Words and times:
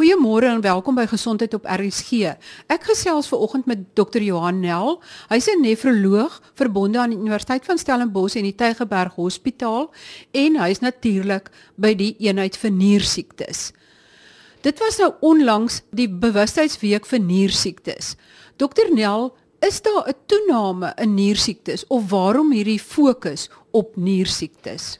Goeiemôre 0.00 0.48
en 0.48 0.62
welkom 0.64 0.96
by 0.96 1.02
Gesondheid 1.04 1.52
op 1.52 1.66
RSG. 1.68 2.30
Ek 2.72 2.86
gesels 2.88 3.26
ver 3.28 3.42
oggend 3.44 3.66
met 3.68 3.82
Dr. 3.92 4.22
Johan 4.24 4.62
Nel. 4.62 4.94
Hy's 5.28 5.44
'n 5.52 5.60
nefroloog 5.60 6.40
verbonde 6.56 6.98
aan 6.98 7.10
die 7.10 7.18
Universiteit 7.18 7.66
van 7.68 7.76
Stellenbosch 7.76 8.36
en 8.36 8.48
die 8.48 8.54
Tygerberg 8.54 9.14
Hospitaal 9.14 9.92
en 10.32 10.56
hy's 10.56 10.80
natuurlik 10.80 11.50
by 11.76 11.92
die 11.94 12.16
eenheid 12.18 12.56
vir 12.56 12.70
niersiektes. 12.70 13.72
Dit 14.62 14.78
was 14.78 14.96
nou 14.96 15.12
onlangs 15.20 15.82
die 15.90 16.08
bewustheidsweek 16.08 17.04
vir 17.04 17.20
niersiektes. 17.20 18.16
Dr. 18.56 18.88
Nel, 18.94 19.36
is 19.60 19.82
daar 19.82 20.08
'n 20.08 20.16
toename 20.26 20.94
in 20.96 21.14
niersiektes 21.14 21.84
of 21.88 22.10
waarom 22.10 22.52
hierdie 22.52 22.80
fokus 22.80 23.50
op 23.70 23.96
niersiektes? 23.96 24.98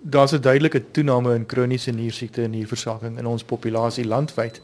Daar's 0.00 0.32
'n 0.32 0.40
duidelike 0.40 0.90
toename 0.90 1.34
in 1.34 1.46
kroniese 1.46 1.90
niersiekte 1.90 2.42
en 2.42 2.50
nierversaking 2.50 3.18
in 3.18 3.26
ons 3.26 3.44
populasie 3.44 4.06
landwyd. 4.06 4.60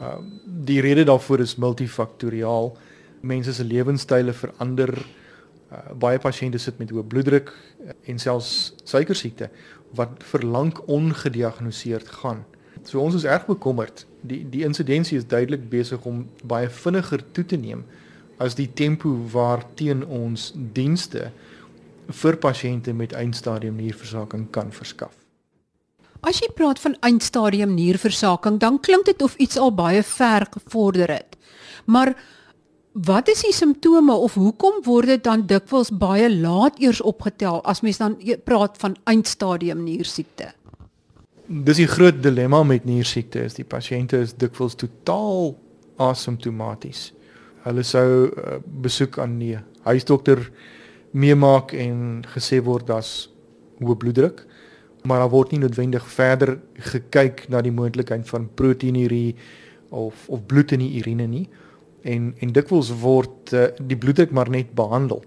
Uh 0.00 0.16
die 0.44 0.80
rede 0.80 1.04
daarvoor 1.04 1.40
is 1.40 1.56
multifaktoriaal. 1.56 2.76
Mense 3.20 3.52
se 3.52 3.64
lewenstyle 3.64 4.32
verander. 4.32 5.06
Uh, 5.72 5.78
baie 5.98 6.18
pasiënte 6.18 6.58
sit 6.58 6.78
met 6.78 6.90
hoë 6.90 7.04
bloeddruk 7.06 7.52
en 8.04 8.18
selfs 8.18 8.74
suikersiekte 8.84 9.50
wat 9.94 10.08
vir 10.18 10.44
lank 10.44 10.88
ongediagnoseerd 10.88 12.08
gaan. 12.08 12.44
So 12.82 13.00
ons 13.00 13.14
is 13.14 13.24
erg 13.24 13.46
bekommerd. 13.46 14.06
Die 14.20 14.46
die 14.50 14.64
insidensie 14.64 15.18
is 15.18 15.26
duidelik 15.26 15.68
besig 15.68 16.04
om 16.04 16.28
baie 16.44 16.68
vinniger 16.68 17.22
toe 17.32 17.44
te 17.44 17.56
neem 17.56 17.84
as 18.40 18.54
die 18.56 18.70
tempo 18.72 19.12
waarteen 19.32 20.06
ons 20.06 20.52
dienste 20.72 21.30
vir 22.12 22.36
pasiënte 22.36 22.92
met 22.96 23.12
eindstadium 23.12 23.76
nierversaking 23.76 24.48
kan 24.50 24.72
verskaf. 24.72 25.14
As 26.20 26.40
jy 26.42 26.50
praat 26.52 26.80
van 26.82 26.96
eindstadium 27.06 27.72
nierversaking, 27.74 28.58
dan 28.60 28.80
klink 28.80 29.06
dit 29.08 29.22
of 29.22 29.36
iets 29.40 29.56
al 29.56 29.72
baie 29.72 30.02
ver 30.04 30.46
gevorder 30.52 31.08
het. 31.08 31.36
Maar 31.88 32.12
wat 32.92 33.28
is 33.28 33.40
die 33.46 33.54
simptome 33.56 34.12
of 34.12 34.34
hoekom 34.34 34.82
word 34.84 35.06
dit 35.14 35.24
dan 35.24 35.46
dikwels 35.46 35.90
baie 35.90 36.28
laat 36.28 36.80
eers 36.82 37.00
opgetel 37.00 37.62
as 37.64 37.80
mens 37.80 38.00
dan 38.02 38.18
e-, 38.20 38.36
praat 38.36 38.76
van 38.82 38.96
eindstadium 39.04 39.84
niersiekte? 39.84 40.52
Dis 41.46 41.80
die 41.80 41.88
groot 41.88 42.20
dilemma 42.22 42.62
met 42.62 42.84
niersiekte 42.84 43.46
is 43.48 43.56
die 43.56 43.66
pasiënte 43.66 44.20
is 44.26 44.36
dikwels 44.36 44.76
totaal 44.78 45.56
asymptomaties. 46.00 47.10
Hulle 47.64 47.82
sou 47.84 48.28
uh, 48.28 48.58
besoek 48.82 49.18
aan 49.18 49.38
die 49.40 49.56
huisdokter 49.88 50.44
meemaak 51.10 51.72
en 51.72 52.24
gesê 52.34 52.60
word 52.62 52.86
dat 52.86 53.28
hoë 53.80 53.96
bloeddruk 53.96 54.46
maar 55.02 55.18
daar 55.18 55.32
word 55.32 55.54
nie 55.54 55.60
noodwendig 55.62 56.04
verder 56.12 56.58
gekyk 56.92 57.46
na 57.48 57.62
die 57.64 57.72
moontlikheid 57.72 58.28
van 58.28 58.48
proteinurie 58.54 59.36
of 59.88 60.28
of 60.28 60.44
bloed 60.46 60.72
in 60.76 60.84
die 60.84 61.00
urine 61.00 61.26
nie 61.26 61.46
en 62.02 62.34
en 62.38 62.52
dikwels 62.52 62.92
word 63.02 63.52
uh, 63.52 63.66
die 63.80 63.96
bloeddruk 63.96 64.30
maar 64.32 64.48
net 64.50 64.72
behandel. 64.76 65.24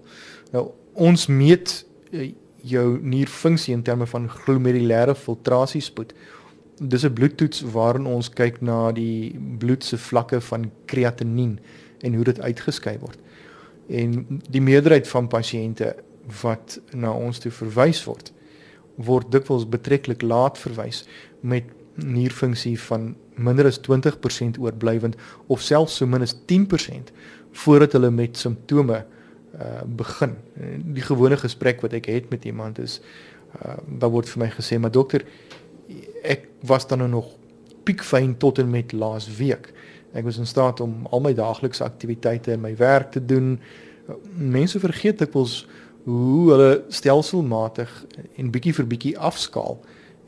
Nou 0.52 0.70
ons 0.94 1.26
meet 1.26 1.84
uh, 2.10 2.30
jou 2.64 2.86
nierfunksie 3.02 3.74
in 3.74 3.82
terme 3.86 4.06
van 4.06 4.28
glomerulêre 4.30 5.14
filtrasiespoed. 5.14 6.14
Dis 6.80 7.04
'n 7.04 7.12
bloedtoets 7.12 7.62
waarin 7.74 8.06
ons 8.06 8.30
kyk 8.30 8.60
na 8.60 8.92
die 8.92 9.38
bloed 9.58 9.84
se 9.84 9.98
vlakke 9.98 10.40
van 10.40 10.70
kreatinien 10.86 11.58
en 12.00 12.14
hoe 12.14 12.24
dit 12.24 12.40
uitgeskei 12.40 12.98
word 12.98 13.18
en 13.88 14.40
die 14.50 14.62
meerderheid 14.62 15.08
van 15.08 15.28
pasiënte 15.28 15.94
wat 16.42 16.78
na 16.92 17.12
ons 17.12 17.38
toe 17.38 17.52
verwys 17.52 18.04
word 18.08 18.32
word 18.94 19.30
dikwels 19.34 19.66
betreklik 19.68 20.22
laat 20.22 20.58
verwys 20.58 21.02
met 21.40 21.64
nierfunksie 21.94 22.76
van 22.88 23.14
minder 23.34 23.66
as 23.66 23.80
20% 23.82 24.58
oorblywend 24.62 25.16
of 25.46 25.62
selfs 25.62 25.98
so 25.98 26.06
min 26.06 26.22
as 26.22 26.36
10% 26.50 27.10
voordat 27.64 27.92
hulle 27.98 28.10
met 28.10 28.38
simptome 28.38 29.04
uh 29.54 29.82
begin. 29.86 30.32
Die 30.94 31.02
gewone 31.06 31.36
gesprek 31.38 31.84
wat 31.86 31.92
ek 31.94 32.08
het 32.10 32.30
met 32.30 32.44
iemand 32.44 32.78
is 32.82 33.00
uh 33.62 33.76
daar 33.86 34.10
word 34.10 34.28
vir 34.28 34.42
my 34.42 34.50
gesê 34.50 34.78
maar 34.82 34.94
dokter 34.94 35.22
ek 36.26 36.48
was 36.66 36.88
dan 36.90 37.04
nou 37.04 37.10
nog 37.10 37.28
piekfyn 37.84 38.34
tot 38.40 38.58
en 38.58 38.70
met 38.70 38.92
laas 38.92 39.28
week. 39.36 39.70
Ek 40.14 40.24
was 40.24 40.38
in 40.38 40.46
staat 40.46 40.80
om 40.80 41.06
al 41.10 41.20
my 41.20 41.32
daaglikse 41.34 41.84
aktiwiteite 41.84 42.52
en 42.54 42.62
my 42.62 42.76
werk 42.78 43.10
te 43.10 43.24
doen. 43.24 43.58
Mense 44.38 44.78
vergeet 44.78 45.18
dikwels 45.18 45.64
hoe 46.04 46.50
hulle 46.52 46.70
stelselmatig 46.88 47.90
en 48.36 48.52
bietjie 48.54 48.74
vir 48.76 48.86
bietjie 48.86 49.14
afskaal 49.18 49.80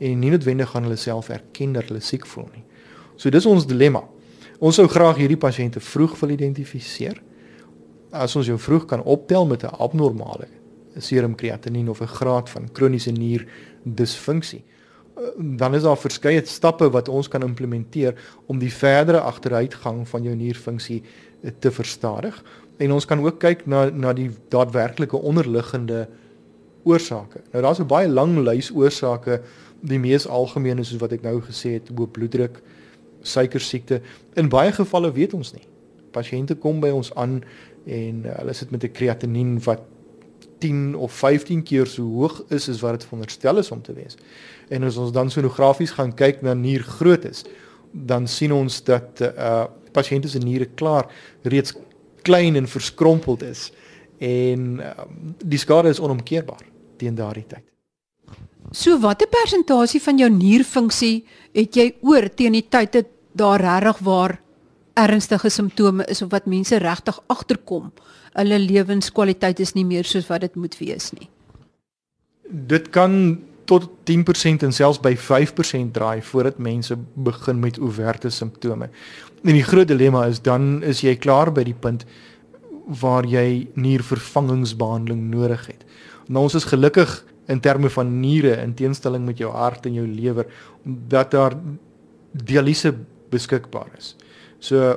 en 0.03 0.19
nie 0.19 0.31
noodwendig 0.33 0.69
gaan 0.73 0.87
hulle 0.87 0.99
self 0.99 1.29
erken 1.33 1.77
dat 1.77 1.87
hulle 1.91 2.03
siek 2.03 2.25
voel 2.27 2.49
nie. 2.51 2.65
So 3.15 3.31
dis 3.33 3.47
ons 3.49 3.65
dilemma. 3.69 4.03
Ons 4.59 4.79
sou 4.81 4.87
graag 4.89 5.21
hierdie 5.21 5.39
pasiënte 5.39 5.79
vroeg 5.79 6.17
wil 6.19 6.33
identifiseer. 6.35 7.21
As 8.11 8.35
ons 8.35 8.49
jou 8.49 8.57
vroeg 8.59 8.87
kan 8.89 9.03
optel 9.03 9.45
met 9.45 9.63
'n 9.63 9.75
abnormale 9.79 10.47
serum 10.97 11.35
kreatinien 11.35 11.89
of 11.89 12.01
'n 12.01 12.07
graad 12.07 12.49
van 12.49 12.71
kroniese 12.71 13.11
nier 13.11 13.47
disfunksie 13.83 14.63
dan 15.37 15.75
is 15.75 15.81
daar 15.81 15.97
verskeie 15.97 16.41
stappe 16.45 16.89
wat 16.93 17.09
ons 17.09 17.27
kan 17.27 17.41
implementeer 17.41 18.15
om 18.45 18.59
die 18.59 18.73
verdere 18.73 19.19
agteruitgang 19.25 20.03
van 20.07 20.23
jou 20.23 20.35
nierfunksie 20.35 21.01
eh, 21.01 21.51
te 21.59 21.71
verstadig. 21.71 22.37
En 22.77 22.91
ons 22.91 23.05
kan 23.05 23.21
ook 23.23 23.39
kyk 23.41 23.65
na 23.65 23.89
na 23.89 24.13
die 24.13 24.29
daadwerklike 24.53 25.17
onderliggende 25.17 26.07
oorsake. 26.83 27.41
Nou 27.51 27.63
daar's 27.63 27.79
'n 27.79 27.87
baie 27.87 28.07
lang 28.07 28.37
lys 28.37 28.71
oorsake, 28.71 29.41
die 29.81 29.99
mees 29.99 30.27
algemene 30.27 30.83
soos 30.83 31.01
wat 31.01 31.11
ek 31.11 31.21
nou 31.21 31.41
gesê 31.41 31.73
het, 31.77 31.89
hoë 31.89 32.11
bloeddruk, 32.11 32.61
suikersiekte. 33.21 34.01
In 34.35 34.49
baie 34.49 34.71
gevalle 34.71 35.11
weet 35.11 35.33
ons 35.33 35.53
nie. 35.53 35.67
Pasiënte 36.11 36.55
kom 36.55 36.79
by 36.79 36.89
ons 36.89 37.13
aan 37.15 37.43
en 37.85 38.25
uh, 38.25 38.31
hulle 38.37 38.53
sit 38.53 38.71
met 38.71 38.83
'n 38.83 38.91
kreatinien 38.91 39.59
wat 39.63 39.81
10 40.59 40.95
of 40.95 41.13
15 41.13 41.63
keer 41.63 41.87
so 41.89 42.03
hoog 42.03 42.43
is 42.49 42.69
as 42.69 42.81
wat 42.81 42.99
dit 42.99 43.07
veronderstel 43.09 43.57
is 43.57 43.71
om 43.71 43.81
te 43.81 43.93
wees. 43.93 44.17
En 44.69 44.83
as 44.83 44.97
ons 44.97 45.11
dan 45.11 45.29
sonografies 45.31 45.95
gaan 45.97 46.13
kyk 46.15 46.41
na 46.41 46.53
niergroottes, 46.57 47.43
dan 47.91 48.27
sien 48.27 48.53
ons 48.53 48.83
dat 48.83 49.21
uh 49.27 49.65
pasiënte 49.97 50.29
se 50.29 50.37
niere 50.37 50.67
klaar 50.77 51.07
reeds 51.41 51.73
klein 52.21 52.55
en 52.59 52.67
verskrompeld 52.69 53.41
is 53.47 53.71
en 54.21 54.81
uh, 54.83 55.05
die 55.41 55.57
skade 55.57 55.89
is 55.89 56.01
onomkeerbaar 56.03 56.61
teen 57.01 57.15
daardie 57.17 57.45
tyd. 57.47 57.63
So 58.75 58.97
watter 58.99 59.29
persentasie 59.31 60.01
van 60.03 60.19
jou 60.19 60.29
nierfunksie 60.33 61.21
het 61.55 61.77
jy 61.77 61.87
oor 62.05 62.27
teen 62.29 62.57
die 62.57 62.65
tyd 62.67 62.97
dat 62.97 63.09
daar 63.37 63.61
regtig 63.63 64.03
waar 64.05 64.35
ernstige 64.97 65.49
simptome 65.53 66.05
is 66.09 66.21
of 66.25 66.33
wat 66.33 66.49
mense 66.49 66.77
regtig 66.81 67.19
agterkom? 67.29 67.91
Hulle 68.37 68.59
lewenskwaliteit 68.61 69.59
is 69.63 69.73
nie 69.77 69.85
meer 69.87 70.07
soos 70.07 70.27
wat 70.29 70.45
dit 70.45 70.55
moet 70.55 70.77
wees 70.79 71.11
nie. 71.17 71.29
Dit 72.47 72.91
kan 72.95 73.37
tot 73.67 73.89
10% 74.07 74.63
en 74.63 74.71
selfs 74.71 75.01
by 75.03 75.13
5% 75.19 75.91
draai 75.95 76.21
voordat 76.23 76.59
mense 76.63 76.95
begin 77.13 77.59
met 77.59 77.79
overte 77.83 78.29
simptome. 78.31 78.89
En 79.43 79.53
die 79.53 79.65
groot 79.65 79.89
dilemma 79.89 80.25
is 80.31 80.39
dan 80.41 80.83
is 80.83 81.03
jy 81.03 81.17
klaar 81.19 81.51
by 81.51 81.65
die 81.67 81.75
punt 81.75 82.05
waar 83.01 83.27
jy 83.27 83.67
niervervangingsbehandeling 83.75 85.25
nodig 85.33 85.65
het. 85.67 85.83
Nou 86.31 86.45
ons 86.47 86.55
is 86.55 86.69
gelukkig 86.69 87.11
in 87.51 87.59
terme 87.63 87.89
van 87.91 88.11
niere 88.21 88.55
in 88.63 88.73
teenstelling 88.75 89.25
met 89.27 89.39
jou 89.39 89.51
hart 89.51 89.85
en 89.87 89.99
jou 89.99 90.07
lewer 90.07 90.47
dat 90.83 91.31
daar 91.35 91.57
dialyse 92.31 92.93
beskikbaar 93.31 93.91
is. 93.97 94.15
So 94.59 94.95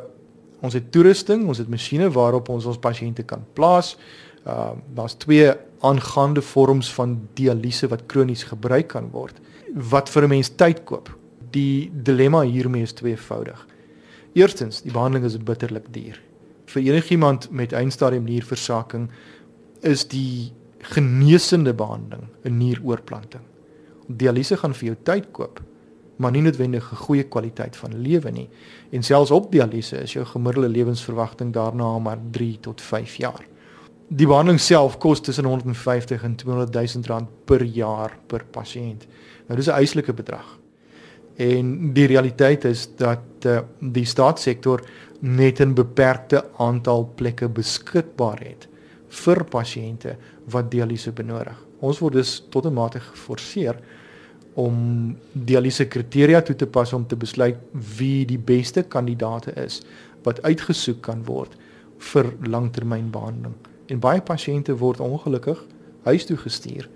ons 0.60 0.74
het 0.76 0.92
toerusting, 0.92 1.46
ons 1.48 1.58
het 1.58 1.68
masjiene 1.68 2.10
waarop 2.10 2.48
ons 2.48 2.66
ons 2.66 2.78
pasiënte 2.78 3.22
kan 3.22 3.44
plaas. 3.54 3.96
Ehm 4.44 4.50
uh, 4.50 4.72
daar's 4.96 5.14
twee 5.20 5.52
aangaande 5.80 6.42
vorms 6.42 6.92
van 6.92 7.28
dialyse 7.34 7.88
wat 7.88 8.06
kronies 8.06 8.42
gebruik 8.44 8.88
kan 8.88 9.10
word 9.12 9.40
wat 9.74 10.08
vir 10.08 10.24
'n 10.24 10.28
mens 10.28 10.48
tyd 10.48 10.84
koop. 10.84 11.16
Die 11.50 11.90
dilemma 11.92 12.42
hiermee 12.42 12.82
is 12.82 12.92
tweevoudig. 12.92 13.66
Eerstens, 14.32 14.82
die 14.82 14.92
behandeling 14.92 15.24
is 15.24 15.38
bitterlik 15.38 15.92
duur. 15.92 16.20
Vir 16.66 16.82
enigiemand 16.82 17.50
met 17.50 17.72
eindstadium 17.72 18.24
nierversaking 18.24 19.10
is 19.80 20.08
die 20.08 20.52
genesende 20.78 21.74
behandeling 21.74 22.28
'n 22.44 22.56
nieroorplanting. 22.56 23.42
Dialyse 24.06 24.56
gaan 24.56 24.74
vir 24.74 24.86
jou 24.86 24.96
tyd 25.02 25.30
koop 25.32 25.60
maar 26.20 26.30
nie 26.30 26.42
noodwendig 26.42 26.92
'n 26.92 26.96
goeie 26.96 27.22
kwaliteit 27.22 27.76
van 27.76 28.00
lewe 28.00 28.30
nie. 28.30 28.48
En 28.90 29.02
selfs 29.02 29.30
op 29.30 29.52
dialyse 29.52 29.96
is 29.96 30.12
jou 30.12 30.24
gemiddelde 30.24 30.68
lewensverwagting 30.68 31.52
daarna 31.52 31.98
maar 31.98 32.18
3 32.30 32.58
tot 32.60 32.80
5 32.80 33.14
jaar. 33.14 33.46
Die 34.08 34.26
behandeling 34.26 34.60
self 34.60 34.98
kos 34.98 35.20
tussen 35.20 35.44
150 35.44 36.22
en 36.22 36.36
200 36.36 36.72
000 36.94 37.04
rand 37.06 37.28
per 37.44 37.62
jaar 37.62 38.18
per 38.26 38.44
pasiënt. 38.50 39.06
Nou 39.46 39.56
dis 39.56 39.66
'n 39.66 39.70
eislike 39.70 40.12
bedrag. 40.12 40.58
En 41.36 41.92
die 41.92 42.06
realiteit 42.06 42.64
is 42.64 42.88
dat 42.96 43.20
uh, 43.46 43.60
die 43.78 44.04
staatssektor 44.04 44.82
net 45.20 45.60
'n 45.60 45.74
beperkte 45.74 46.44
aantal 46.56 47.12
plekke 47.14 47.48
beskikbaar 47.48 48.38
het 48.38 48.68
vir 49.08 49.44
pasiënte 49.44 50.16
wat 50.44 50.70
dialyse 50.70 51.12
benodig. 51.12 51.66
Ons 51.80 51.98
word 51.98 52.12
dus 52.12 52.46
tot 52.50 52.66
'n 52.66 52.72
mate 52.72 53.00
geforseer 53.00 53.76
om 54.54 55.16
dialyse 55.32 55.86
kriteria 55.88 56.42
toe 56.42 56.56
te 56.56 56.66
pas 56.66 56.92
om 56.92 57.06
te 57.06 57.16
besluit 57.16 57.56
wie 57.98 58.26
die 58.26 58.38
beste 58.38 58.82
kandidaate 58.82 59.54
is 59.64 59.80
wat 60.22 60.42
uitgesoek 60.42 61.00
kan 61.02 61.24
word 61.24 61.54
vir 62.10 62.32
langtermynbehandeling. 62.42 63.54
En 63.86 64.00
baie 64.00 64.20
pasiënte 64.20 64.76
word 64.80 65.00
ongelukkig 65.00 65.60
huis 66.08 66.26
toe 66.26 66.36
gestuur 66.36 66.88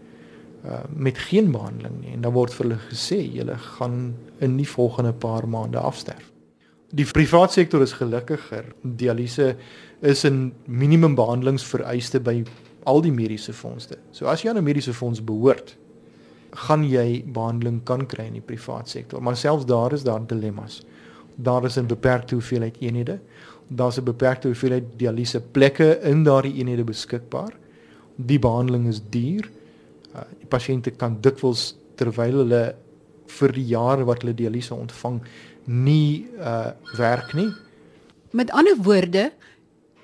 uh 0.64 0.80
met 0.96 1.18
geen 1.18 1.50
behandeling 1.52 1.98
nie 2.00 2.14
en 2.16 2.22
dan 2.24 2.32
word 2.32 2.54
vir 2.56 2.64
hulle 2.64 2.80
gesê 2.88 3.18
julle 3.20 3.56
gaan 3.76 4.14
in 4.40 4.56
die 4.56 4.68
volgende 4.68 5.12
paar 5.12 5.48
maande 5.48 5.78
afsterf. 5.78 6.30
Die 6.94 7.04
private 7.04 7.52
sektor 7.52 7.82
is 7.82 7.92
gelukkiger. 7.92 8.64
Dialyse 8.82 9.56
is 10.00 10.24
'n 10.24 10.52
minimum 10.64 11.14
behandelingsvereiste 11.14 12.20
by 12.20 12.44
al 12.84 13.00
die 13.00 13.12
mediese 13.12 13.52
fondse. 13.52 13.98
So 14.12 14.26
as 14.26 14.42
jy 14.42 14.50
aan 14.50 14.58
'n 14.58 14.64
mediese 14.64 14.94
fonds 14.94 15.24
behoort, 15.24 15.76
gaan 16.54 16.84
jy 16.86 17.24
behandeling 17.34 17.82
kan 17.86 18.06
kry 18.06 18.28
in 18.30 18.38
die 18.38 18.44
private 18.44 18.90
sektor. 18.90 19.22
Maar 19.22 19.36
selfs 19.36 19.66
daar 19.66 19.92
is 19.92 20.04
daar 20.06 20.22
dilemmas. 20.26 20.82
Daar 21.36 21.64
is 21.64 21.76
'n 21.78 21.86
beperkte 21.86 22.34
hoeveelheid 22.34 22.76
eenhede. 22.80 23.20
Daar's 23.68 23.98
'n 23.98 24.04
beperkte 24.04 24.48
hoeveelheid 24.48 24.84
dialyse 24.96 25.40
plekke 25.40 26.00
in 26.02 26.24
daardie 26.24 26.54
eenhede 26.54 26.84
beskikbaar. 26.84 27.52
Die 28.16 28.38
behandeling 28.38 28.86
is 28.86 29.00
duur. 29.10 29.50
Uh, 30.14 30.20
die 30.38 30.46
pasiënte 30.46 30.90
kan 30.90 31.18
dikwels 31.20 31.74
terwyl 31.96 32.32
hulle 32.32 32.74
vir 33.26 33.52
die 33.52 33.64
jare 33.64 34.04
wat 34.04 34.22
hulle 34.22 34.34
dialyse 34.34 34.74
ontvang 34.74 35.20
nie 35.66 36.26
uh 36.38 36.70
werk 36.96 37.34
nie. 37.34 37.50
Met 38.30 38.50
ander 38.50 38.76
woorde, 38.82 39.32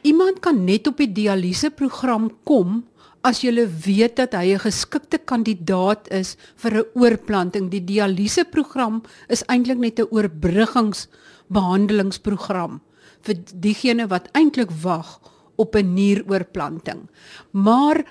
iemand 0.02 0.41
kan 0.41 0.64
net 0.64 0.87
op 0.87 0.97
die 0.97 1.12
dialyse 1.12 1.70
program 1.70 2.31
kom 2.43 2.85
as 3.23 3.45
jy 3.45 3.67
weet 3.85 4.17
dat 4.17 4.33
hy 4.35 4.55
'n 4.55 4.59
geskikte 4.59 5.19
kandidaat 5.19 6.09
is 6.11 6.37
vir 6.57 6.75
'n 6.75 6.85
oorplanting. 6.95 7.71
Die 7.71 7.85
dialyse 7.85 8.45
program 8.45 9.03
is 9.29 9.45
eintlik 9.49 9.79
net 9.79 9.99
'n 10.01 10.09
oorbruggingsbehandelingsprogram 10.11 12.81
vir 13.23 13.35
diegene 13.61 14.09
wat 14.09 14.29
eintlik 14.33 14.71
wag 14.83 15.21
op 15.57 15.77
'n 15.77 15.95
nieroorplanting. 15.95 17.09
Maar 17.53 18.05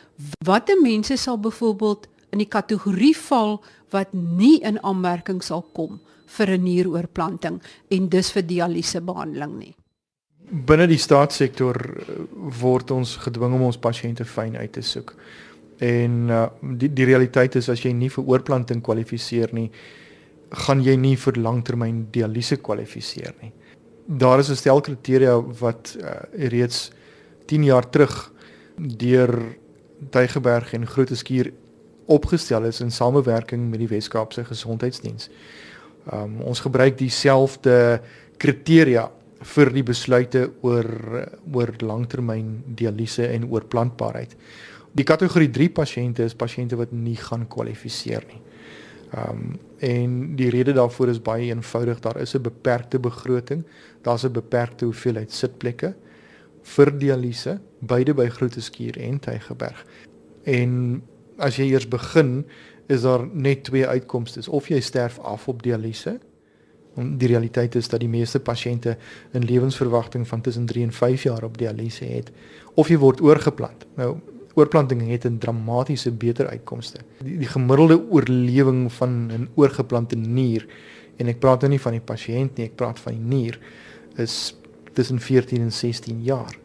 watter 0.46 0.82
mense 0.82 1.18
sal 1.18 1.38
byvoorbeeld 1.38 2.08
in 2.32 2.38
die 2.38 2.48
kategorie 2.48 3.18
val 3.18 3.64
wat 3.90 4.14
nie 4.14 4.62
in 4.62 4.84
aanmerking 4.84 5.44
sal 5.44 5.62
kom 5.74 6.00
vir 6.26 6.48
'n 6.48 6.64
nieroorplanting 6.64 7.62
en 7.90 8.10
dus 8.10 8.32
vir 8.32 8.44
dialyse 8.44 9.02
behandeling 9.02 9.60
nie? 9.60 9.79
Binne 10.50 10.88
die 10.90 10.98
staatssektor 10.98 11.78
eh, 11.78 12.18
word 12.62 12.92
ons 12.92 13.16
gedwing 13.22 13.54
om 13.60 13.68
ons 13.70 13.78
pasiënte 13.78 14.26
fyn 14.26 14.58
uit 14.58 14.72
te 14.74 14.82
soek. 14.82 15.14
En 15.80 16.16
uh, 16.28 16.46
die 16.76 16.90
die 16.92 17.06
realiteit 17.08 17.56
is 17.56 17.70
as 17.72 17.86
jy 17.86 17.94
nie 17.96 18.10
vir 18.12 18.26
oorplanting 18.28 18.82
kwalifiseer 18.84 19.54
nie, 19.56 19.70
gaan 20.66 20.82
jy 20.84 20.98
nie 21.00 21.14
vir 21.16 21.40
langtermyn 21.40 22.02
dialyse 22.12 22.58
kwalifiseer 22.66 23.32
nie. 23.40 23.54
Daar 24.06 24.40
is 24.44 24.50
'n 24.50 24.60
stel 24.60 24.82
kriteria 24.82 25.38
wat 25.62 25.96
uh, 26.02 26.20
reeds 26.52 26.92
10 27.48 27.64
jaar 27.64 27.90
terug 27.90 28.34
deur 28.76 29.56
Tygerberg 30.12 30.74
en 30.74 30.88
Groote 30.88 31.16
opgestel 32.10 32.66
is 32.66 32.82
in 32.82 32.92
samewerking 32.92 33.70
met 33.70 33.80
die 33.80 33.88
Wes-Kaapse 33.88 34.46
Gesondheidsdiens. 34.46 35.30
Um, 36.14 36.42
ons 36.42 36.60
gebruik 36.60 36.98
dieselfde 36.98 38.02
kriteria 38.38 39.12
vir 39.40 39.72
die 39.72 39.84
besluite 39.84 40.50
oor 40.62 40.90
oor 41.54 41.72
langtermyn 41.80 42.76
dialyse 42.76 43.28
en 43.28 43.48
oorplantbaarheid. 43.48 44.36
Die 44.94 45.06
kategorie 45.06 45.50
3 45.54 45.70
pasiënte 45.70 46.26
is 46.26 46.36
pasiënte 46.36 46.78
wat 46.80 46.92
nie 46.92 47.16
gaan 47.16 47.48
kwalifiseer 47.48 48.26
nie. 48.28 48.42
Ehm 49.14 49.30
um, 49.32 49.58
en 49.80 50.36
die 50.36 50.50
rede 50.52 50.74
daarvoor 50.76 51.08
is 51.08 51.22
baie 51.24 51.46
eenvoudig, 51.54 52.02
daar 52.04 52.18
is 52.20 52.36
'n 52.36 52.42
beperkte 52.42 53.00
begroting, 53.00 53.64
daar's 54.04 54.26
'n 54.26 54.32
beperkte 54.32 54.86
hoeveelheid 54.86 55.32
sitplekke 55.32 55.94
vir 56.64 56.92
dialyse 57.00 57.60
beide 57.80 58.14
by 58.14 58.28
Groote 58.28 58.62
en 59.00 59.20
Tygerberg. 59.20 59.86
En 60.44 61.02
as 61.38 61.56
jy 61.56 61.72
eers 61.72 61.88
begin, 61.88 62.46
is 62.88 63.02
daar 63.02 63.28
net 63.34 63.64
twee 63.64 63.88
uitkomste. 63.88 64.52
Of 64.52 64.68
jy 64.68 64.80
sterf 64.80 65.20
af 65.20 65.48
op 65.48 65.64
dialyse 65.64 66.20
Die 67.00 67.28
realiteit 67.28 67.76
is 67.76 67.88
dat 67.88 68.00
die 68.00 68.10
meeste 68.10 68.40
pasiënte 68.40 68.98
'n 69.34 69.46
lewensverwagting 69.46 70.28
van 70.28 70.42
tussen 70.42 70.66
3 70.66 70.84
en 70.84 70.92
5 70.92 71.24
jaar 71.24 71.44
op 71.44 71.58
dialyse 71.58 72.06
het 72.06 72.32
of 72.74 72.88
jy 72.88 72.98
word 72.98 73.22
oorgeplant. 73.22 73.86
Nou 73.96 74.18
oorplanting 74.54 75.08
het 75.10 75.26
'n 75.26 75.38
dramatiese 75.38 76.12
beter 76.12 76.48
uitkomste. 76.48 76.98
Die, 77.24 77.38
die 77.38 77.48
gemiddelde 77.48 78.10
oorlewing 78.10 78.94
van 78.94 79.32
'n 79.32 79.50
oorgeplante 79.56 80.16
nier 80.16 80.66
en 81.16 81.28
ek 81.28 81.40
praat 81.40 81.62
nou 81.62 81.72
nie 81.72 81.82
van 81.82 81.92
die 81.92 82.02
pasiënt 82.02 82.58
nie, 82.58 82.66
ek 82.66 82.76
praat 82.76 83.00
van 83.00 83.14
die 83.14 83.38
nier 83.38 83.60
is 84.16 84.56
tussen 84.94 85.20
14 85.20 85.62
en 85.62 85.72
16 85.72 86.24
jaar. 86.24 86.58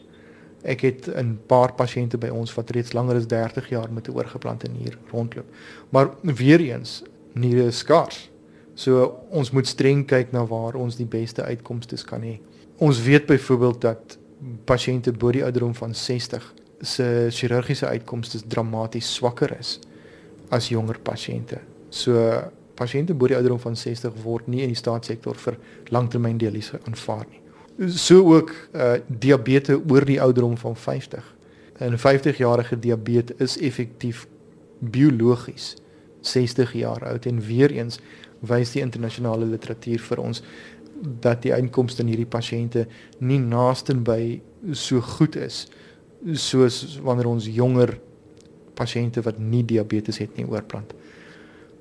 Ek 0.62 0.80
het 0.80 1.08
'n 1.16 1.38
paar 1.46 1.74
pasiënte 1.74 2.18
by 2.18 2.28
ons 2.28 2.54
wat 2.54 2.70
reeds 2.70 2.92
langer 2.92 3.16
as 3.16 3.26
30 3.26 3.68
jaar 3.68 3.92
met 3.92 4.08
'n 4.08 4.12
oorgeplante 4.12 4.68
nier 4.68 4.98
rondloop. 5.10 5.46
Maar 5.90 6.10
weer 6.22 6.60
eens, 6.60 7.02
niere 7.32 7.66
is 7.66 7.78
skaars. 7.78 8.30
So 8.74 9.06
ons 9.30 9.50
moet 9.54 9.68
streng 9.70 10.02
kyk 10.06 10.32
na 10.34 10.42
waar 10.46 10.74
ons 10.74 10.96
die 10.98 11.08
beste 11.08 11.44
uitkomste 11.46 11.98
kan 12.06 12.22
hê. 12.26 12.38
Ons 12.82 13.02
weet 13.02 13.26
byvoorbeeld 13.26 13.80
dat 13.80 14.18
pasiënte 14.66 15.12
bo 15.12 15.30
die 15.32 15.44
ouderdom 15.44 15.74
van 15.74 15.94
60 15.94 16.54
se 16.84 17.04
chirurgiese 17.30 17.86
uitkomste 17.86 18.42
dramaties 18.50 19.14
swakker 19.14 19.54
is 19.58 19.78
as 20.52 20.68
jonger 20.68 20.98
pasiënte. 21.00 21.60
So 21.88 22.18
pasiënte 22.74 23.14
bo 23.14 23.30
die 23.30 23.38
ouderdom 23.38 23.62
van 23.62 23.76
60 23.78 24.18
word 24.24 24.50
nie 24.50 24.64
in 24.66 24.74
die 24.74 24.78
staatssektor 24.78 25.38
vir 25.46 25.56
langtermyn 25.94 26.38
dialyse 26.38 26.80
aanvaar 26.84 27.24
nie. 27.30 27.40
So 27.90 28.26
ook 28.34 28.52
uh 28.74 28.98
diabetes 29.08 29.80
oor 29.90 30.04
die 30.06 30.20
ouderdom 30.20 30.58
van 30.58 30.76
50. 30.76 31.34
'n 31.80 31.98
50-jarige 31.98 32.78
diabetes 32.78 33.36
is 33.38 33.58
effektief 33.58 34.26
biologies 34.78 35.74
60 36.20 36.72
jaar 36.72 37.04
oud 37.04 37.26
en 37.26 37.40
weer 37.40 37.70
eens 37.70 37.98
wys 38.48 38.72
die 38.72 38.82
internasionale 38.82 39.46
literatuur 39.46 40.00
vir 40.00 40.22
ons 40.22 40.42
dat 41.20 41.42
die 41.42 41.52
inkomste 41.52 42.02
in 42.02 42.12
hierdie 42.12 42.30
pasiënte 42.30 42.86
nie 43.20 43.38
naaste 43.38 43.94
by 43.94 44.40
so 44.72 45.00
goed 45.00 45.36
is 45.36 45.66
soos 46.32 46.98
wanneer 47.04 47.28
ons 47.28 47.48
jonger 47.50 47.96
pasiënte 48.78 49.22
wat 49.26 49.38
nie 49.38 49.62
diabetes 49.66 50.18
het 50.22 50.36
nie 50.38 50.46
oorplant. 50.48 50.94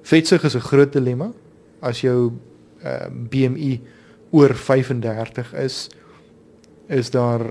Vetsug 0.04 0.44
is 0.44 0.56
'n 0.56 0.68
groot 0.70 0.92
dilemma 0.94 1.32
as 1.82 2.02
jou 2.02 2.32
uh, 2.84 2.90
ehm, 2.90 3.28
BMI 3.30 3.82
oor 4.32 4.54
35 4.54 5.54
is 5.54 5.90
is 6.88 7.10
daar 7.10 7.42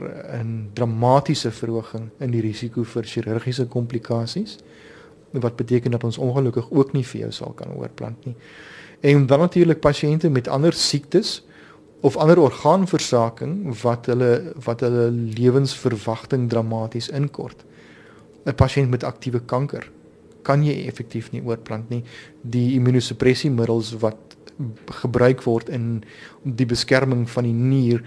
'n 0.41 0.71
dramatiese 0.75 1.51
verhoging 1.51 2.11
in 2.19 2.31
die 2.31 2.41
risiko 2.41 2.85
vir 2.85 3.03
chirurgiese 3.03 3.67
komplikasies 3.67 4.59
wat 5.33 5.57
beteken 5.57 5.91
dat 5.91 6.05
ons 6.05 6.19
ongelukkig 6.19 6.71
ook 6.71 6.93
nie 6.93 7.05
vir 7.05 7.21
jou 7.21 7.33
sal 7.33 7.53
kan 7.53 7.73
oorplant 7.75 8.25
nie. 8.25 8.37
En 9.03 9.27
dan 9.27 9.43
natuurlik 9.43 9.81
pasiënte 9.83 10.31
met 10.31 10.49
ander 10.49 10.73
siektes 10.73 11.41
of 12.01 12.17
ander 12.17 12.39
orgaanversaking 12.39 13.73
wat 13.83 14.07
hulle 14.07 14.53
wat 14.65 14.81
hulle 14.81 15.11
lewensverwagting 15.11 16.49
dramaties 16.51 17.09
inkort. 17.09 17.65
'n 18.45 18.55
Pasiënt 18.55 18.91
met 18.91 19.05
aktiewe 19.05 19.41
kanker 19.41 19.91
kan 20.43 20.65
jy 20.67 20.87
effektief 20.87 21.31
nie 21.33 21.43
oorplant 21.43 21.91
nie. 21.91 22.03
Die 22.43 22.75
immunosuppressiemiddels 22.75 23.95
wat 24.03 24.37
gebruik 25.03 25.43
word 25.43 25.69
in 25.69 26.05
die 26.43 26.67
beskerming 26.67 27.31
van 27.31 27.45
die 27.49 27.57
nier 27.57 28.03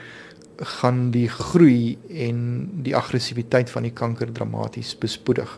gaan 0.80 1.10
die 1.12 1.28
groei 1.28 1.98
en 2.10 2.40
die 2.84 2.96
aggressiwiteit 2.96 3.70
van 3.70 3.88
die 3.88 3.94
kanker 3.96 4.32
dramaties 4.32 4.96
bespoedig. 5.00 5.58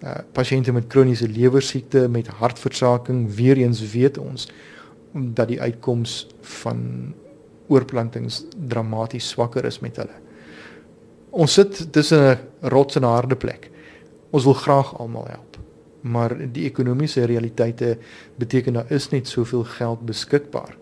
Uh, 0.00 0.14
pasiënte 0.32 0.72
met 0.72 0.86
kroniese 0.88 1.28
lewersiekte 1.28 2.06
met 2.08 2.26
hartversaking 2.40 3.26
weer 3.36 3.58
eens 3.60 3.82
weet 3.92 4.18
ons 4.18 4.46
dat 5.12 5.50
die 5.50 5.60
uitkoms 5.60 6.26
van 6.40 7.12
oorplantings 7.68 8.44
dramaties 8.68 9.28
swakker 9.28 9.64
is 9.68 9.78
met 9.84 10.00
hulle. 10.00 10.16
Ons 11.30 11.52
sit 11.52 11.92
tussen 11.92 12.38
'n 12.62 12.68
rots 12.72 12.96
en 12.96 13.02
'n 13.02 13.12
harde 13.12 13.36
plek. 13.36 13.70
Ons 14.30 14.44
wil 14.44 14.54
graag 14.54 14.98
almal 14.98 15.26
help, 15.26 15.58
maar 16.00 16.52
die 16.52 16.64
ekonomiese 16.64 17.24
realiteite 17.24 17.98
beteken 18.36 18.72
daar 18.72 18.90
is 18.92 19.10
net 19.10 19.28
soveel 19.28 19.64
geld 19.64 20.06
beskikbaar 20.06 20.76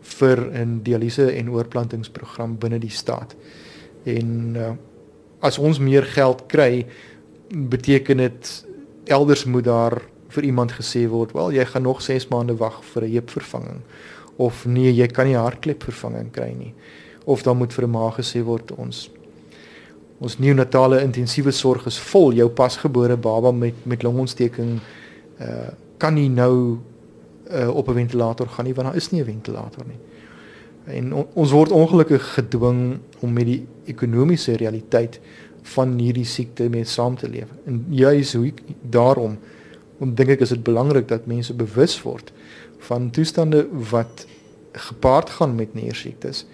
vir 0.00 0.50
'n 0.52 0.80
dialyse 0.82 1.32
en 1.32 1.50
oorplantingsprogram 1.50 2.58
binne 2.58 2.78
die 2.78 2.90
staat. 2.90 3.36
En 4.04 4.56
uh, 4.56 4.70
as 5.40 5.58
ons 5.58 5.78
meer 5.78 6.02
geld 6.02 6.46
kry, 6.46 6.86
beteken 7.48 8.16
dit 8.16 8.66
elders 9.04 9.44
moet 9.44 9.64
daar 9.64 10.02
vir 10.28 10.44
iemand 10.44 10.72
gesê 10.72 11.08
word, 11.08 11.32
"Wel, 11.32 11.52
jy 11.52 11.64
gaan 11.64 11.82
nog 11.82 12.02
6 12.02 12.28
maande 12.28 12.56
wag 12.56 12.84
vir 12.84 13.02
'n 13.02 13.12
heupvervanging." 13.12 13.80
Of 14.36 14.66
nee, 14.66 14.94
jy 14.94 15.06
kan 15.06 15.26
nie 15.26 15.36
hartklepvervanging 15.36 16.30
kry 16.30 16.54
nie. 16.58 16.74
Of 17.24 17.42
dan 17.42 17.56
moet 17.56 17.72
vir 17.72 17.84
'n 17.84 17.90
ma 17.90 18.10
gesê 18.10 18.42
word, 18.42 18.72
"Ons 18.72 19.10
ons 20.20 20.38
neonatale 20.38 21.02
intensiewe 21.02 21.50
sorg 21.50 21.86
is 21.86 21.98
vol. 21.98 22.32
Jou 22.32 22.48
pasgebore 22.48 23.16
baba 23.16 23.52
met 23.52 23.74
met 23.86 24.02
longontsteking 24.02 24.80
uh 25.40 25.68
kan 25.98 26.14
nie 26.14 26.28
nou 26.28 26.78
uh, 27.50 27.68
op 27.74 27.88
'n 27.88 27.94
ventilator 27.94 28.46
gaan 28.46 28.64
nie 28.64 28.74
want 28.74 28.86
daar 28.86 28.96
is 28.96 29.10
nie 29.10 29.20
'n 29.20 29.24
ventilator 29.24 29.84
nie. 29.86 29.98
En 30.84 31.14
on, 31.14 31.26
ons 31.32 31.50
word 31.50 31.70
ongelukkig 31.70 32.34
gedwing 32.34 32.98
om 33.20 33.32
met 33.32 33.44
die 33.44 33.66
ekonomiese 33.84 34.56
realiteit 34.56 35.20
van 35.74 35.98
hierdie 35.98 36.26
siekte 36.28 36.68
mee 36.68 36.84
saam 36.84 37.16
te 37.16 37.28
leef. 37.28 37.50
En 37.66 37.84
juis 37.90 38.32
hoe 38.34 38.52
daarom 38.82 39.38
om 39.98 40.14
dink 40.14 40.36
ek 40.36 40.44
is 40.46 40.54
dit 40.54 40.62
belangrik 40.62 41.08
dat 41.10 41.26
mense 41.26 41.54
bewus 41.54 41.96
word 42.02 42.32
van 42.86 43.10
toestande 43.10 43.64
wat 43.90 44.26
gepaard 44.72 45.30
gaan 45.30 45.54
met 45.58 45.74
niersiektes 45.74 46.44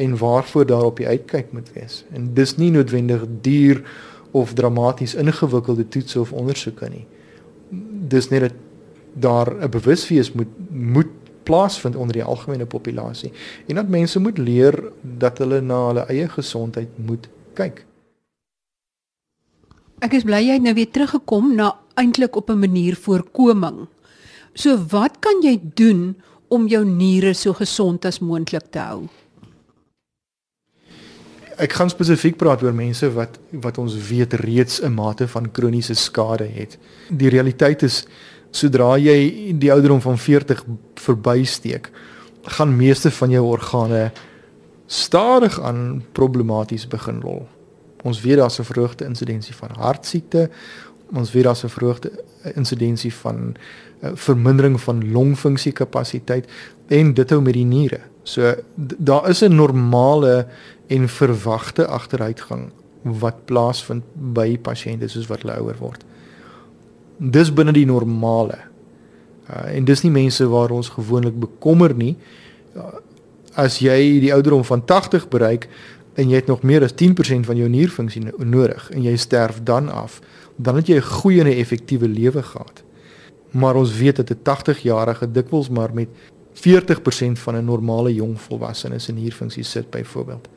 en 0.00 0.16
waarvoor 0.18 0.66
daar 0.66 0.88
op 0.88 0.96
die 0.96 1.06
uitkyk 1.06 1.52
moet 1.52 1.72
wees. 1.72 2.04
En 2.12 2.32
dis 2.34 2.56
nie 2.56 2.70
noodwendig 2.70 3.26
duur 3.44 3.82
of 4.30 4.54
dramaties 4.56 5.14
ingewikkelde 5.14 5.88
toetse 5.88 6.20
of 6.20 6.32
ondersoeke 6.32 6.88
nie. 6.88 7.04
Dis 8.14 8.28
net 8.32 8.48
dat 8.48 8.56
daar 9.14 9.54
'n 9.62 9.70
bewuswees 9.70 10.32
moet 10.32 10.52
moet 10.70 11.12
plaasvind 11.42 11.96
onder 11.96 12.12
die 12.12 12.24
algemene 12.24 12.66
populasie 12.66 13.32
en 13.66 13.74
dat 13.74 13.88
mense 13.88 14.20
moet 14.20 14.38
leer 14.38 14.82
dat 15.02 15.38
hulle 15.38 15.60
na 15.60 15.86
hulle 15.86 16.06
eie 16.08 16.28
gesondheid 16.28 16.88
moet 16.96 17.28
kyk. 17.52 17.84
Ek 20.04 20.12
is 20.18 20.24
bly 20.28 20.42
jy 20.44 20.58
het 20.58 20.64
nou 20.64 20.74
weer 20.76 20.90
teruggekom 20.92 21.54
na 21.56 21.70
eintlik 21.96 22.36
op 22.36 22.50
'n 22.50 22.60
manier 22.60 22.96
voorkoming. 22.96 23.88
So 24.54 24.76
wat 24.76 25.20
kan 25.20 25.40
jy 25.42 25.60
doen 25.74 26.16
om 26.48 26.66
jou 26.68 26.84
niere 26.84 27.32
so 27.34 27.52
gesond 27.52 28.04
as 28.04 28.20
moontlik 28.20 28.70
te 28.70 28.78
hou? 28.78 29.08
Ek 31.56 31.72
gaan 31.72 31.90
spesifiek 31.90 32.36
praat 32.36 32.62
oor 32.62 32.74
mense 32.74 33.12
wat 33.14 33.38
wat 33.50 33.78
ons 33.78 33.94
weet 34.08 34.32
reeds 34.34 34.82
'n 34.82 34.94
mate 34.94 35.28
van 35.28 35.50
kroniese 35.50 35.94
skade 35.94 36.44
het. 36.44 36.78
Die 37.08 37.28
realiteit 37.28 37.82
is 37.82 38.06
sodra 38.50 38.98
jy 38.98 39.52
die 39.58 39.72
ouderdom 39.72 40.00
van 40.00 40.18
40 40.18 40.64
verbysteek, 40.94 41.90
gaan 42.42 42.76
meeste 42.76 43.10
van 43.10 43.30
jou 43.30 43.44
organe 43.46 44.12
stadig 44.86 45.60
aan 45.60 46.04
problematies 46.12 46.86
begin 46.86 47.20
rol. 47.20 47.48
Ons 48.04 48.20
weet 48.20 48.36
daar's 48.36 48.58
'n 48.58 48.68
verhoogde 48.68 49.04
insidensie 49.04 49.54
van 49.54 49.70
hartsiekte. 49.72 50.50
Ons 51.12 51.32
weet 51.32 51.44
daar's 51.44 51.64
'n 51.64 51.68
verhoogde 51.68 52.10
insidensie 52.54 53.14
van 53.14 53.54
uh, 54.00 54.10
vermindering 54.14 54.80
van 54.80 55.10
longfunksie 55.12 55.72
kapasiteit 55.72 56.46
en 56.86 57.14
dit 57.14 57.30
hou 57.30 57.40
met 57.42 57.54
die 57.54 57.64
niere. 57.64 58.00
So 58.22 58.54
daar 58.76 59.28
is 59.28 59.40
'n 59.40 59.54
normale 59.54 60.46
en 60.86 61.08
verwagte 61.08 61.86
agteruitgang 61.86 62.70
wat 63.02 63.44
plaasvind 63.44 64.02
by 64.14 64.58
pasiënte 64.58 65.08
soos 65.08 65.26
wat 65.26 65.42
hulle 65.42 65.58
ouer 65.58 65.76
word. 65.78 66.04
Dis 67.16 67.52
binne 67.52 67.72
die 67.72 67.86
normale. 67.86 68.58
Uh, 69.50 69.76
en 69.76 69.84
dis 69.84 70.02
nie 70.02 70.10
mense 70.10 70.48
waar 70.48 70.70
ons 70.70 70.88
gewoonlik 70.88 71.38
bekommer 71.40 71.94
nie. 71.94 72.16
Uh, 72.76 72.82
as 73.54 73.78
jy 73.78 74.20
die 74.20 74.32
ouderdom 74.32 74.64
van 74.64 74.84
80 74.84 75.28
bereik 75.28 75.68
en 76.14 76.28
jy 76.28 76.34
het 76.34 76.46
nog 76.46 76.62
meer 76.62 76.82
as 76.82 76.94
10% 76.94 77.46
van 77.48 77.56
jou 77.56 77.68
nierfunksie 77.68 78.22
nodig 78.38 78.90
en 78.90 79.02
jy 79.02 79.16
sterf 79.16 79.60
dan 79.62 79.88
af, 79.88 80.20
dan 80.56 80.76
het 80.76 80.86
jy 80.86 80.96
'n 80.96 81.10
goeie 81.20 81.40
en 81.40 81.46
effektiewe 81.46 82.08
lewe 82.08 82.42
gehad. 82.42 82.82
Maar 83.50 83.74
ons 83.74 83.96
weet 83.96 84.16
dat 84.16 84.30
'n 84.30 84.42
80-jarige 84.42 85.30
dikwels 85.30 85.68
maar 85.68 85.94
met 85.94 86.08
40% 86.52 87.38
van 87.38 87.56
'n 87.56 87.64
normale 87.64 88.14
jong 88.14 88.40
volwassene 88.40 88.98
se 88.98 89.12
nierfunksie 89.12 89.64
sit 89.64 89.90
byvoorbeeld. 89.90 90.48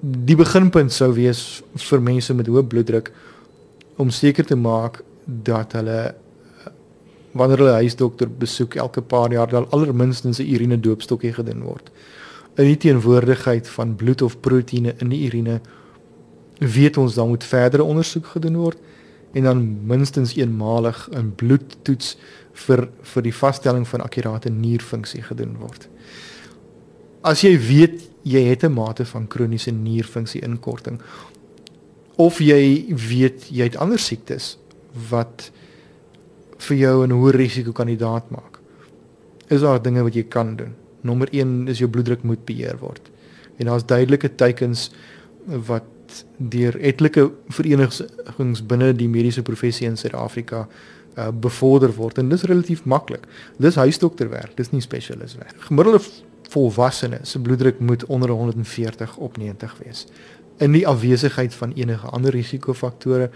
Die 0.00 0.36
beginpunt 0.36 0.92
sou 0.92 1.12
wees 1.12 1.62
vir 1.74 2.02
mense 2.02 2.34
met 2.34 2.46
hoë 2.46 2.62
bloeddruk 2.62 3.12
om 3.96 4.10
seker 4.10 4.44
te 4.44 4.56
maak 4.56 5.02
dat 5.24 5.72
hulle 5.72 6.14
wanneer 7.32 7.58
hulle 7.58 7.72
huisdokter 7.72 8.30
besoek 8.38 8.74
elke 8.74 9.02
paar 9.02 9.32
jaar 9.32 9.48
dan 9.48 9.66
allerminstens 9.70 10.38
'n 10.38 10.54
urine 10.54 10.80
doopstokkie 10.80 11.32
gedoen 11.32 11.62
word. 11.62 11.90
In 12.58 12.66
die 12.66 12.76
teenwoordigheid 12.76 13.68
van 13.70 13.94
bloed 13.96 14.22
of 14.22 14.40
proteïene 14.42 14.96
in 14.98 15.12
die 15.12 15.20
urine 15.28 15.60
weet 16.58 16.96
ons 16.98 17.14
dan 17.14 17.30
moet 17.30 17.44
verdere 17.46 17.86
ondersoek 17.86 18.32
gedoen 18.34 18.56
word 18.58 18.78
en 19.38 19.46
dan 19.46 19.60
minstens 19.86 20.34
eenmalig 20.34 21.08
'n 21.10 21.16
een 21.16 21.34
bloedtoets 21.34 22.16
vir 22.52 22.88
vir 23.12 23.22
die 23.22 23.34
vasstelling 23.34 23.86
van 23.88 24.00
akkurate 24.00 24.50
nierfunksie 24.50 25.22
gedoen 25.22 25.56
word. 25.60 25.88
As 27.22 27.40
jy 27.40 27.58
weet 27.58 28.10
jy 28.22 28.42
het 28.48 28.64
'n 28.64 28.72
mate 28.72 29.04
van 29.04 29.28
kroniese 29.28 29.70
nierfunksie 29.70 30.42
inkorting 30.42 31.00
of 32.16 32.38
jy 32.38 32.94
weet 33.08 33.46
jy 33.50 33.62
het 33.62 33.76
ander 33.76 33.98
siektes 33.98 34.58
wat 35.10 35.50
vir 36.58 36.76
jou 36.76 37.06
'n 37.06 37.12
hoë 37.12 37.30
risiko 37.30 37.72
kandidaat 37.72 38.30
maak. 38.30 38.58
Is 39.48 39.60
daar 39.60 39.82
dinge 39.82 40.02
wat 40.02 40.14
jy 40.14 40.22
kan 40.22 40.56
doen? 40.56 40.74
Nommer 41.00 41.28
1 41.32 41.68
is 41.68 41.78
jou 41.78 41.90
bloeddruk 41.90 42.22
moet 42.22 42.44
beheer 42.44 42.78
word. 42.78 43.10
En 43.58 43.66
daar's 43.66 43.86
duidelike 43.86 44.34
teikens 44.34 44.90
wat 45.44 45.84
deur 46.36 46.76
etlike 46.80 47.30
verenigings 47.52 48.62
binne 48.66 48.92
die 48.96 49.08
mediese 49.08 49.42
professie 49.42 49.86
in 49.88 49.96
Suid-Afrika 49.96 50.64
uh, 50.64 51.28
bevorder 51.32 51.92
word 51.96 52.18
en 52.18 52.32
dis 52.32 52.46
relatief 52.48 52.84
maklik. 52.84 53.26
Dis 53.58 53.76
huisdokterwerk, 53.80 54.56
dis 54.56 54.72
nie 54.72 54.82
spesialiswerk. 54.84 55.56
Gemiddelde 55.68 56.00
volwassene 56.48 57.20
se 57.28 57.40
bloeddruk 57.40 57.80
moet 57.80 58.06
onder 58.06 58.30
140 58.30 59.16
op 59.16 59.36
90 59.36 59.76
wees. 59.84 60.06
In 60.58 60.72
die 60.72 60.86
afwesigheid 60.88 61.54
van 61.54 61.72
enige 61.76 62.06
ander 62.06 62.32
risikofaktore 62.32 63.30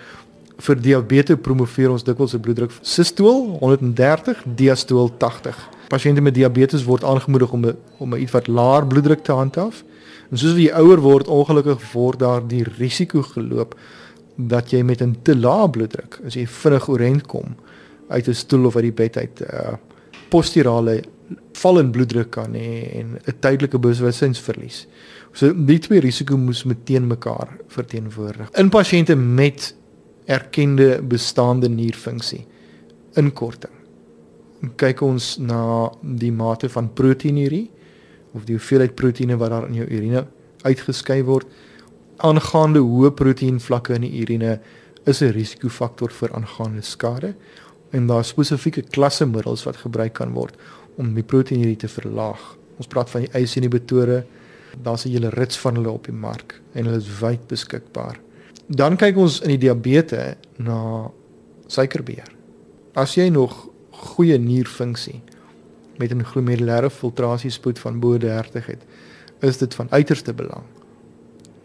vir 0.63 0.81
diabetes 0.81 1.41
promoveer 1.43 1.91
ons 1.91 2.05
dikwels 2.05 2.35
'n 2.35 2.41
bloeddruk 2.41 2.73
sistool 2.81 3.59
130, 3.61 4.43
diastool 4.57 5.11
80. 5.19 5.69
Pasiënte 5.93 6.25
met 6.25 6.35
diabetes 6.35 6.87
word 6.89 7.05
aangemoedig 7.05 7.53
om 7.53 7.67
'n 7.67 7.77
om 7.99 8.15
'n 8.15 8.21
iets 8.21 8.33
wat 8.33 8.47
laer 8.47 8.87
bloeddruk 8.87 9.23
te 9.25 9.33
handhaaf. 9.33 9.85
En 10.31 10.39
soos 10.39 10.57
jy 10.57 10.73
ouer 10.73 11.01
word, 11.01 11.29
ongelukkig 11.29 11.93
word 11.93 12.19
daar 12.19 12.47
die 12.49 12.65
risiko 12.65 13.23
geloop 13.23 13.75
dat 14.37 14.71
jy 14.71 14.83
met 14.83 15.03
'n 15.03 15.17
te 15.23 15.37
lae 15.37 15.71
bloeddruk, 15.71 16.21
as 16.25 16.35
jy 16.35 16.47
vinnig 16.47 16.89
oorent 16.89 17.27
kom 17.27 17.57
uit 18.09 18.29
'n 18.29 18.35
stoel 18.35 18.65
of 18.65 18.77
uit 18.77 18.85
die 18.85 18.93
bed 18.93 19.17
uit, 19.17 19.41
uh 19.41 19.77
posturale 20.29 21.03
val 21.53 21.79
in 21.79 21.91
bloeddruk 21.91 22.31
kan 22.31 22.55
hê 22.55 22.99
en 22.99 23.19
'n 23.27 23.39
tydelike 23.41 23.79
bewussynsverlies. 23.79 24.87
So 25.33 25.53
die 25.53 25.79
twee 25.79 26.01
risiko 26.01 26.37
moes 26.37 26.65
meteen 26.65 27.07
mekaar 27.07 27.49
verteenwoordig. 27.69 28.51
In 28.53 28.69
pasiënte 28.69 29.17
met 29.17 29.75
erkende 30.25 31.03
bestaande 31.03 31.69
nierfunksie 31.69 32.47
inkorting. 33.15 33.82
Kyk 34.77 35.03
ons 35.03 35.39
na 35.39 35.91
die 36.03 36.33
mate 36.33 36.69
van 36.69 36.93
proteinurie 36.95 37.71
of 38.33 38.45
die 38.45 38.55
hoeveelheid 38.55 38.95
proteïene 38.95 39.37
wat 39.37 39.51
daar 39.51 39.69
in 39.69 39.75
jou 39.75 39.87
urine 39.87 40.27
uitgeskei 40.63 41.23
word 41.27 41.47
aangaande 42.23 42.83
hoë 42.85 43.11
proteïenvlakke 43.19 43.97
in 43.97 44.07
die 44.07 44.21
urine 44.23 44.59
is 45.07 45.23
'n 45.23 45.33
risikofaktor 45.35 46.11
vir 46.11 46.31
aangaande 46.33 46.83
skade 46.83 47.35
en 47.91 48.07
daar 48.07 48.25
spesifieke 48.25 48.83
klasse 48.83 49.27
middels 49.27 49.65
wat 49.65 49.77
gebruik 49.77 50.13
kan 50.13 50.33
word 50.33 50.55
om 50.97 51.15
die 51.15 51.23
proteïnurie 51.23 51.77
te 51.77 51.89
verlaag. 51.89 52.57
Ons 52.77 52.87
praat 52.87 53.11
van 53.11 53.21
die 53.21 53.33
ACE 53.35 53.57
inhibitore. 53.57 54.25
Daar's 54.83 55.05
'n 55.05 55.11
hele 55.11 55.29
rits 55.29 55.59
van 55.59 55.75
hulle 55.75 55.91
op 55.91 56.05
die 56.05 56.15
mark 56.15 56.61
en 56.75 56.85
hulle 56.85 56.97
is 56.97 57.21
wyd 57.21 57.47
beskikbaar. 57.49 58.21
Dan 58.69 58.97
kyk 58.97 59.17
ons 59.17 59.41
in 59.41 59.49
die 59.49 59.59
diabetes 59.59 60.37
na 60.57 61.11
suikerbeheer. 61.67 62.33
As 62.95 63.15
jy 63.15 63.29
nog 63.29 63.69
goeie 63.93 64.39
nierfunksie 64.39 65.21
met 65.99 66.13
'n 66.13 66.25
glomerulêre 66.25 66.91
filtrasiespoed 66.91 67.79
van 67.79 68.01
bo 68.01 68.19
30 68.19 68.67
het, 68.67 68.83
is 69.41 69.59
dit 69.59 69.75
van 69.75 69.87
uiterste 69.91 70.35
belang 70.35 70.65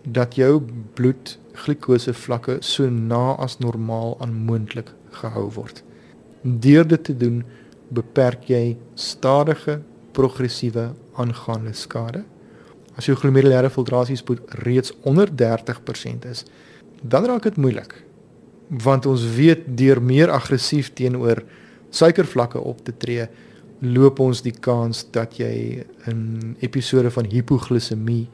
dat 0.07 0.35
jou 0.35 0.61
bloedglikose 0.93 2.13
vlakke 2.13 2.57
so 2.59 2.89
na 2.89 3.35
as 3.35 3.57
normaal 3.59 4.15
aan 4.23 4.33
moontlik 4.33 4.93
gehou 5.19 5.49
word. 5.51 5.83
Deur 6.41 6.87
dit 6.87 7.03
te 7.03 7.17
doen, 7.17 7.43
beperk 7.91 8.47
jy 8.51 8.77
stadige 8.95 9.81
progressiewe 10.15 10.91
aangaande 11.19 11.73
skade. 11.73 12.23
As 12.95 13.05
jou 13.05 13.17
glomerulêre 13.19 13.69
filtrasiespoed 13.69 14.39
reeds 14.63 14.93
onder 15.01 15.29
30% 15.29 16.25
is, 16.29 16.45
dan 17.01 17.25
raak 17.25 17.43
dit 17.43 17.57
moeilik. 17.57 17.93
Want 18.67 19.05
ons 19.05 19.23
weet 19.35 19.67
deur 19.77 20.01
meer 20.01 20.31
aggressief 20.33 20.93
teenoor 20.93 21.43
suikervlakke 21.89 22.59
op 22.59 22.83
te 22.83 22.93
tree, 22.97 23.27
loop 23.79 24.19
ons 24.19 24.41
die 24.41 24.55
kans 24.59 25.05
dat 25.11 25.37
jy 25.37 25.85
'n 26.07 26.55
episode 26.59 27.11
van 27.11 27.25
hipoglikemie 27.25 28.27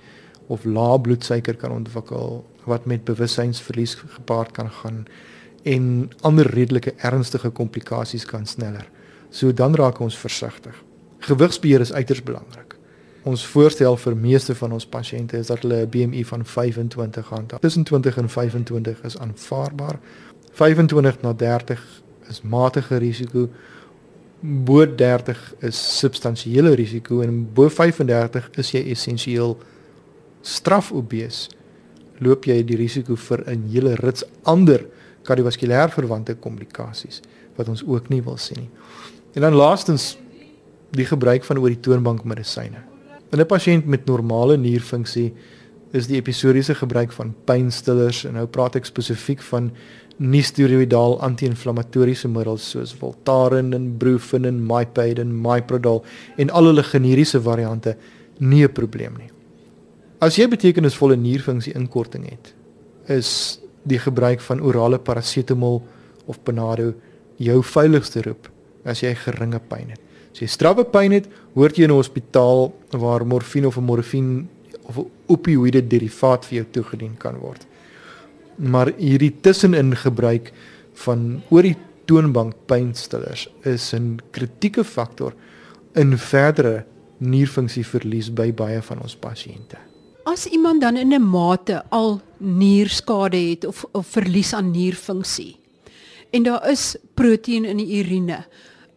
of 0.48 0.65
lae 0.65 1.00
bloedsuiker 1.01 1.55
kan 1.55 1.72
ontwikkel 1.72 2.45
wat 2.65 2.86
met 2.86 3.03
bewussynsverlies 3.03 3.95
gepaard 3.95 4.51
kan 4.51 4.69
gaan 4.69 5.05
en 5.63 6.12
ander 6.22 6.48
redelike 6.48 6.93
ernstige 6.98 7.50
komplikasies 7.50 8.25
kan 8.25 8.45
sneller. 8.45 8.89
So 9.29 9.53
dan 9.53 9.75
raak 9.75 10.00
ons 10.00 10.17
versigtig. 10.17 10.83
Gewigsbeheer 11.19 11.79
is 11.79 11.93
uiters 11.93 12.24
belangrik. 12.24 12.75
Ons 13.24 13.45
voorstel 13.48 13.98
vir 13.98 14.15
meeste 14.15 14.55
van 14.55 14.72
ons 14.72 14.86
pasiënte 14.86 15.38
is 15.38 15.48
dat 15.48 15.62
hulle 15.63 15.86
'n 15.86 15.89
BMI 15.89 16.25
van 16.25 16.45
25 16.45 17.29
handhaaf. 17.29 17.60
Tussen 17.60 17.83
20 17.83 18.17
en 18.17 18.29
25 18.29 19.03
is 19.03 19.17
aanvaarbaar. 19.17 20.00
25 20.51 21.22
na 21.22 21.33
30 21.33 22.03
is 22.30 22.42
matige 22.42 22.98
risiko. 22.98 23.50
bo 24.44 24.84
30 24.86 25.38
is 25.63 25.77
substansiële 26.00 26.74
risiko 26.75 27.22
en 27.24 27.46
bo 27.56 27.70
35 27.70 28.50
is 28.60 28.72
jy 28.74 28.82
essensieel 28.92 29.53
strafobees. 30.44 31.48
Loop 32.20 32.44
jy 32.46 32.58
die 32.68 32.75
risiko 32.75 33.15
vir 33.15 33.44
'n 33.48 33.70
hele 33.72 33.96
rits 33.96 34.25
ander 34.44 34.86
kardiovaskulêr 35.24 35.89
verwante 35.89 36.36
komplikasies 36.36 37.22
wat 37.56 37.70
ons 37.70 37.84
ook 37.88 38.10
nie 38.10 38.22
wil 38.22 38.38
sien 38.38 38.60
nie. 38.60 38.70
En 39.34 39.42
dan 39.42 39.53
laastens 39.53 40.18
die 40.92 41.06
gebruik 41.06 41.44
van 41.44 41.58
oor 41.58 41.70
die 41.70 41.80
toonbank 41.80 42.24
medisyne. 42.24 42.84
In 43.32 43.39
'n 43.39 43.46
pasiënt 43.46 43.86
met 43.86 44.06
normale 44.06 44.58
nierfunksie 44.58 45.34
is 45.93 46.07
die 46.09 46.17
episodiese 46.17 46.75
gebruik 46.75 47.12
van 47.13 47.33
pynstillers 47.45 48.23
en 48.25 48.33
nou 48.39 48.47
praat 48.50 48.79
ek 48.79 48.89
spesifiek 48.89 49.41
van 49.51 49.71
nie-steroïdaal 50.17 51.19
anti-inflammatoriese 51.25 52.29
middels 52.29 52.65
soos 52.73 52.93
Voltaren 52.97 53.73
en 53.73 53.91
Brufen 53.97 54.45
en 54.50 54.62
Mypade 54.65 55.21
en 55.21 55.33
Myprodol 55.41 56.03
en 56.38 56.50
al 56.50 56.69
hulle 56.71 56.85
generiese 56.85 57.41
variante 57.41 57.95
nie 58.39 58.63
'n 58.63 58.73
probleem 58.73 59.13
nie. 59.17 59.29
As 60.21 60.38
jy 60.38 60.47
betekenisvolle 60.47 61.15
nierfunksie 61.15 61.73
inkorting 61.73 62.29
het, 62.29 62.53
is 63.07 63.59
die 63.83 64.00
gebruik 64.00 64.41
van 64.41 64.62
orale 64.62 65.00
parasetamol 65.00 65.81
of 66.25 66.39
Panado 66.43 66.93
jou 67.38 67.63
veiligste 67.63 68.21
roep 68.21 68.50
as 68.85 69.01
jy 69.01 69.13
geringe 69.15 69.59
pyn 69.59 69.89
het. 69.89 70.00
As 70.31 70.39
jy 70.39 70.47
strawwe 70.47 70.85
pyn 70.85 71.12
het, 71.12 71.27
hoort 71.53 71.77
jy 71.77 71.83
in 71.83 71.91
'n 71.91 72.00
hospitaal 72.00 72.73
waar 72.91 73.25
morfine 73.25 73.67
of 73.67 73.77
'n 73.77 73.83
morfine 73.83 74.45
of 74.85 74.97
'n 74.97 75.09
opioïde 75.27 75.87
derivaat 75.87 76.45
vir 76.45 76.55
jou 76.55 76.67
toegedien 76.71 77.17
kan 77.17 77.37
word. 77.37 77.65
Maar 78.57 78.93
hierdie 78.97 79.35
tussenin 79.41 79.95
gebruik 79.95 80.53
van 80.93 81.41
oor 81.49 81.61
die 81.61 81.77
toonbank 82.05 82.53
pynstillers 82.65 83.47
is 83.63 83.93
'n 83.93 84.19
kritieke 84.31 84.83
faktor 84.83 85.33
in 85.95 86.17
verdere 86.17 86.85
nierfunksieverlies 87.17 88.33
by 88.33 88.51
baie 88.53 88.81
van 88.81 89.01
ons 89.01 89.15
pasiënte. 89.15 89.77
As 90.25 90.45
iemand 90.45 90.81
dan 90.81 90.97
in 90.97 91.13
'n 91.13 91.29
mate 91.29 91.83
al 91.89 92.21
nierskade 92.37 93.37
het 93.37 93.65
of 93.65 93.85
of 93.91 94.07
verlies 94.07 94.53
aan 94.53 94.71
nierfunksie 94.71 95.59
en 96.31 96.43
daar 96.43 96.69
is 96.69 96.95
proteïen 97.13 97.65
in 97.65 97.77
die 97.77 97.99
urine, 97.99 98.45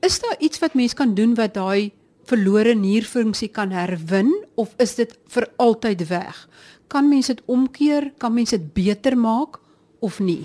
is 0.01 0.21
daar 0.21 0.37
iets 0.39 0.59
wat 0.59 0.75
mens 0.75 0.95
kan 0.95 1.15
doen 1.15 1.35
wat 1.35 1.55
daai 1.55 1.93
verlore 2.27 2.75
nierfunksie 2.75 3.49
kan 3.49 3.71
herwin 3.71 4.33
of 4.55 4.75
is 4.83 4.95
dit 4.99 5.13
vir 5.35 5.49
altyd 5.57 6.07
weg? 6.09 6.49
Kan 6.89 7.09
mens 7.09 7.27
dit 7.27 7.43
omkeer? 7.47 8.13
Kan 8.19 8.35
mens 8.35 8.51
dit 8.51 8.73
beter 8.75 9.17
maak 9.19 9.61
of 10.01 10.21
nie? 10.21 10.45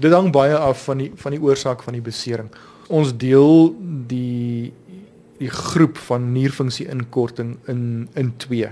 Dit 0.00 0.12
hang 0.12 0.30
baie 0.32 0.56
af 0.56 0.84
van 0.88 0.98
die 1.02 1.10
van 1.14 1.34
die 1.36 1.42
oorsaak 1.42 1.82
van 1.82 1.98
die 1.98 2.04
besering. 2.04 2.50
Ons 2.88 3.12
deel 3.16 3.74
die 4.10 4.72
die 5.40 5.50
groep 5.50 5.96
van 6.10 6.32
nierfunksie 6.34 6.88
inkorting 6.92 7.56
in 7.72 8.08
in 8.14 8.34
twee 8.36 8.68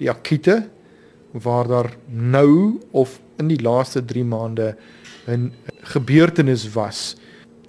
die 0.00 0.10
akute 0.12 0.66
waar 1.32 1.68
daar 1.68 1.90
nou 2.08 2.80
of 2.90 3.20
in 3.40 3.48
die 3.48 3.60
laaste 3.60 4.04
3 4.04 4.24
maande 4.24 4.76
'n 5.26 5.52
gebeurtenis 5.82 6.72
was 6.72 7.16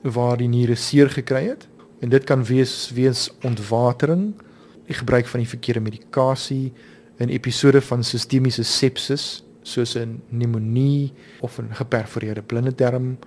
waar 0.02 0.38
die 0.38 0.48
niere 0.48 0.76
seer 0.76 1.10
gekry 1.10 1.48
het 1.48 1.68
en 2.00 2.10
dit 2.10 2.24
kan 2.24 2.44
wees 2.44 2.92
weens 2.94 3.32
ontwatering, 3.42 4.34
die 4.86 4.96
gebruik 4.96 5.28
van 5.28 5.40
die 5.40 5.50
verkeerde 5.50 5.80
medikasie, 5.80 6.74
'n 7.20 7.30
episode 7.30 7.82
van 7.82 8.04
sistemiese 8.04 8.64
sepsis 8.64 9.44
soos 9.64 9.96
'n 9.96 10.22
pneumonie 10.30 11.14
of 11.42 11.60
'n 11.60 11.74
geperforeerde 11.74 12.42
blinde 12.42 12.76
darm, 12.76 13.18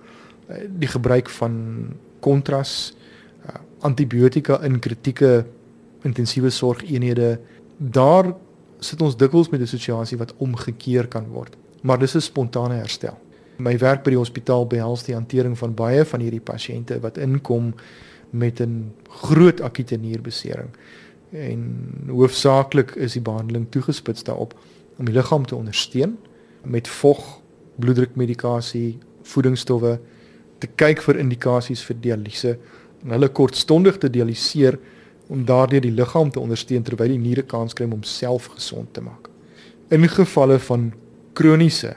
die 0.79 0.87
gebruik 0.87 1.29
van 1.29 1.87
kontras, 2.19 2.93
antibiotika 3.79 4.61
in 4.61 4.79
kritieke 4.79 5.45
intensiewe 6.01 6.49
sorgeenhede, 6.49 7.39
daar 7.77 8.33
sit 8.79 9.01
ons 9.01 9.17
dikwels 9.17 9.49
met 9.49 9.61
'n 9.61 9.67
situasie 9.67 10.17
wat 10.17 10.33
omgekeer 10.37 11.07
kan 11.07 11.27
word. 11.27 11.55
Maar 11.81 11.99
dis 11.99 12.15
'n 12.15 12.21
spontane 12.21 12.73
herstel. 12.73 13.17
My 13.57 13.77
werk 13.77 14.03
by 14.03 14.09
die 14.09 14.17
hospitaal 14.17 14.67
behels 14.67 15.03
die 15.03 15.15
hantering 15.15 15.57
van 15.57 15.73
baie 15.73 16.05
van 16.05 16.19
hierdie 16.19 16.41
pasiënte 16.41 16.99
wat 16.99 17.17
inkom 17.17 17.73
met 18.31 18.59
'n 18.59 18.91
groot 19.09 19.61
akute 19.61 19.95
nierbesering. 19.95 20.69
En 21.31 21.61
hoofsaaklik 22.07 22.91
is 22.95 23.13
die 23.13 23.21
behandeling 23.21 23.67
toegespits 23.69 24.23
daarop 24.23 24.53
om 24.97 25.05
die 25.05 25.13
liggaam 25.13 25.45
te 25.45 25.55
ondersteun 25.55 26.17
met 26.63 26.87
vog, 26.87 27.41
bloeddrukmedikasie, 27.75 28.97
voedingsstowwe 29.21 29.99
te 30.57 30.67
kyk 30.67 31.01
vir 31.01 31.17
indikasies 31.17 31.83
vir 31.83 31.97
dialyse 31.99 32.57
en 33.03 33.15
hulle 33.15 33.29
kortstondig 33.29 33.97
te 33.97 34.09
dialiseer 34.09 34.77
om 35.31 35.45
daardeur 35.45 35.81
die 35.81 35.95
liggaam 35.95 36.31
te 36.31 36.39
ondersteun 36.39 36.83
terwyl 36.83 37.07
die 37.07 37.21
niere 37.21 37.41
kans 37.41 37.73
kry 37.73 37.87
om 37.87 38.03
self 38.03 38.45
gesond 38.45 38.93
te 38.93 39.01
maak. 39.01 39.29
In 39.89 40.07
gevalle 40.07 40.59
van 40.59 40.91
kroniese 41.33 41.95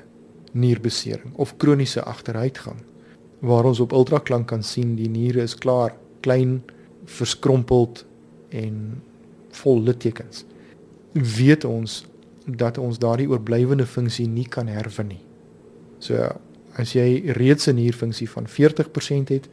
nierbesering 0.53 1.35
of 1.35 1.57
kroniese 1.57 2.03
agteruitgang 2.03 2.79
waar 3.45 3.65
ons 3.65 3.81
op 3.81 3.93
ultraklank 3.93 4.47
kan 4.49 4.63
sien 4.63 4.95
die 4.97 5.11
niere 5.11 5.43
is 5.43 5.57
klaar 5.59 5.97
klein, 6.25 6.63
verskrompeld 7.05 8.05
en 8.55 9.03
vol 9.61 9.83
littekens. 9.85 10.45
Weet 11.13 11.65
ons 11.69 12.03
dat 12.45 12.79
ons 12.79 12.99
daardie 13.01 13.29
oorblywende 13.31 13.87
funksie 13.89 14.27
nie 14.29 14.49
kan 14.49 14.69
herwin 14.69 15.15
nie. 15.15 15.23
So 16.03 16.29
as 16.77 16.93
jy 16.93 17.33
reeds 17.39 17.69
'n 17.69 17.77
nierfunksie 17.77 18.29
van 18.31 18.47
40% 18.47 19.29
het 19.29 19.49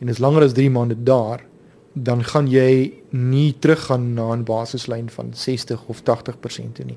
en 0.00 0.08
is 0.08 0.18
langer 0.18 0.42
as 0.42 0.52
3 0.52 0.70
maande 0.70 0.96
daar, 1.02 1.44
dan 1.92 2.24
gaan 2.24 2.48
jy 2.48 2.92
nie 3.10 3.54
teruggaan 3.58 4.14
na 4.14 4.32
'n 4.32 4.44
basislyn 4.44 5.10
van 5.10 5.34
60 5.34 5.84
of 5.86 6.02
80% 6.02 6.74
toe 6.74 6.84
nie. 6.84 6.96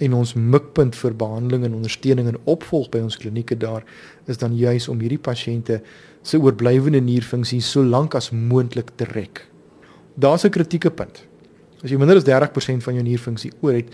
En 0.00 0.14
ons 0.16 0.34
mikpunt 0.34 0.96
vir 0.96 1.16
behandeling 1.16 1.66
en 1.68 1.74
ondersteuning 1.74 2.30
en 2.30 2.38
opvolg 2.48 2.88
by 2.92 3.02
ons 3.04 3.18
klinieke 3.20 3.56
daar 3.60 3.84
is 4.26 4.40
dan 4.40 4.56
juis 4.56 4.88
om 4.88 5.00
hierdie 5.00 5.20
pasiënte 5.20 5.80
se 6.22 6.40
oorblywende 6.40 7.00
nierfunksie 7.04 7.60
so 7.64 7.84
lank 7.84 8.16
as 8.16 8.30
moontlik 8.32 8.94
te 8.96 9.04
rek. 9.12 9.46
Daar's 10.16 10.44
'n 10.44 10.50
kritieke 10.50 10.90
punt. 10.90 11.26
As 11.82 11.90
jy 11.90 11.96
minder 11.96 12.16
as 12.16 12.24
30% 12.24 12.82
van 12.82 12.94
jou 12.94 13.02
nierfunksie 13.02 13.52
oor 13.60 13.72
het, 13.72 13.88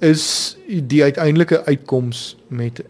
is 0.00 0.56
die 0.66 1.02
uiteindelike 1.02 1.64
uitkoms 1.64 2.36
met 2.48 2.82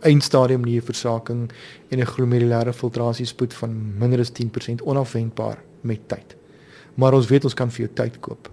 eindstadium 0.00 0.62
nierversaking 0.64 1.50
en 1.88 1.98
'n 1.98 2.06
glomerulêre 2.06 2.72
filtrasiespoed 2.72 3.54
van 3.54 3.98
minder 3.98 4.20
as 4.20 4.30
10% 4.30 4.82
onafwendbaar 4.82 5.58
met 5.80 6.08
tyd. 6.08 6.36
Maar 6.94 7.12
ons 7.12 7.26
weet 7.26 7.44
ons 7.44 7.54
kan 7.54 7.70
vir 7.70 7.86
jou 7.86 7.90
tyd 7.94 8.20
koop. 8.20 8.50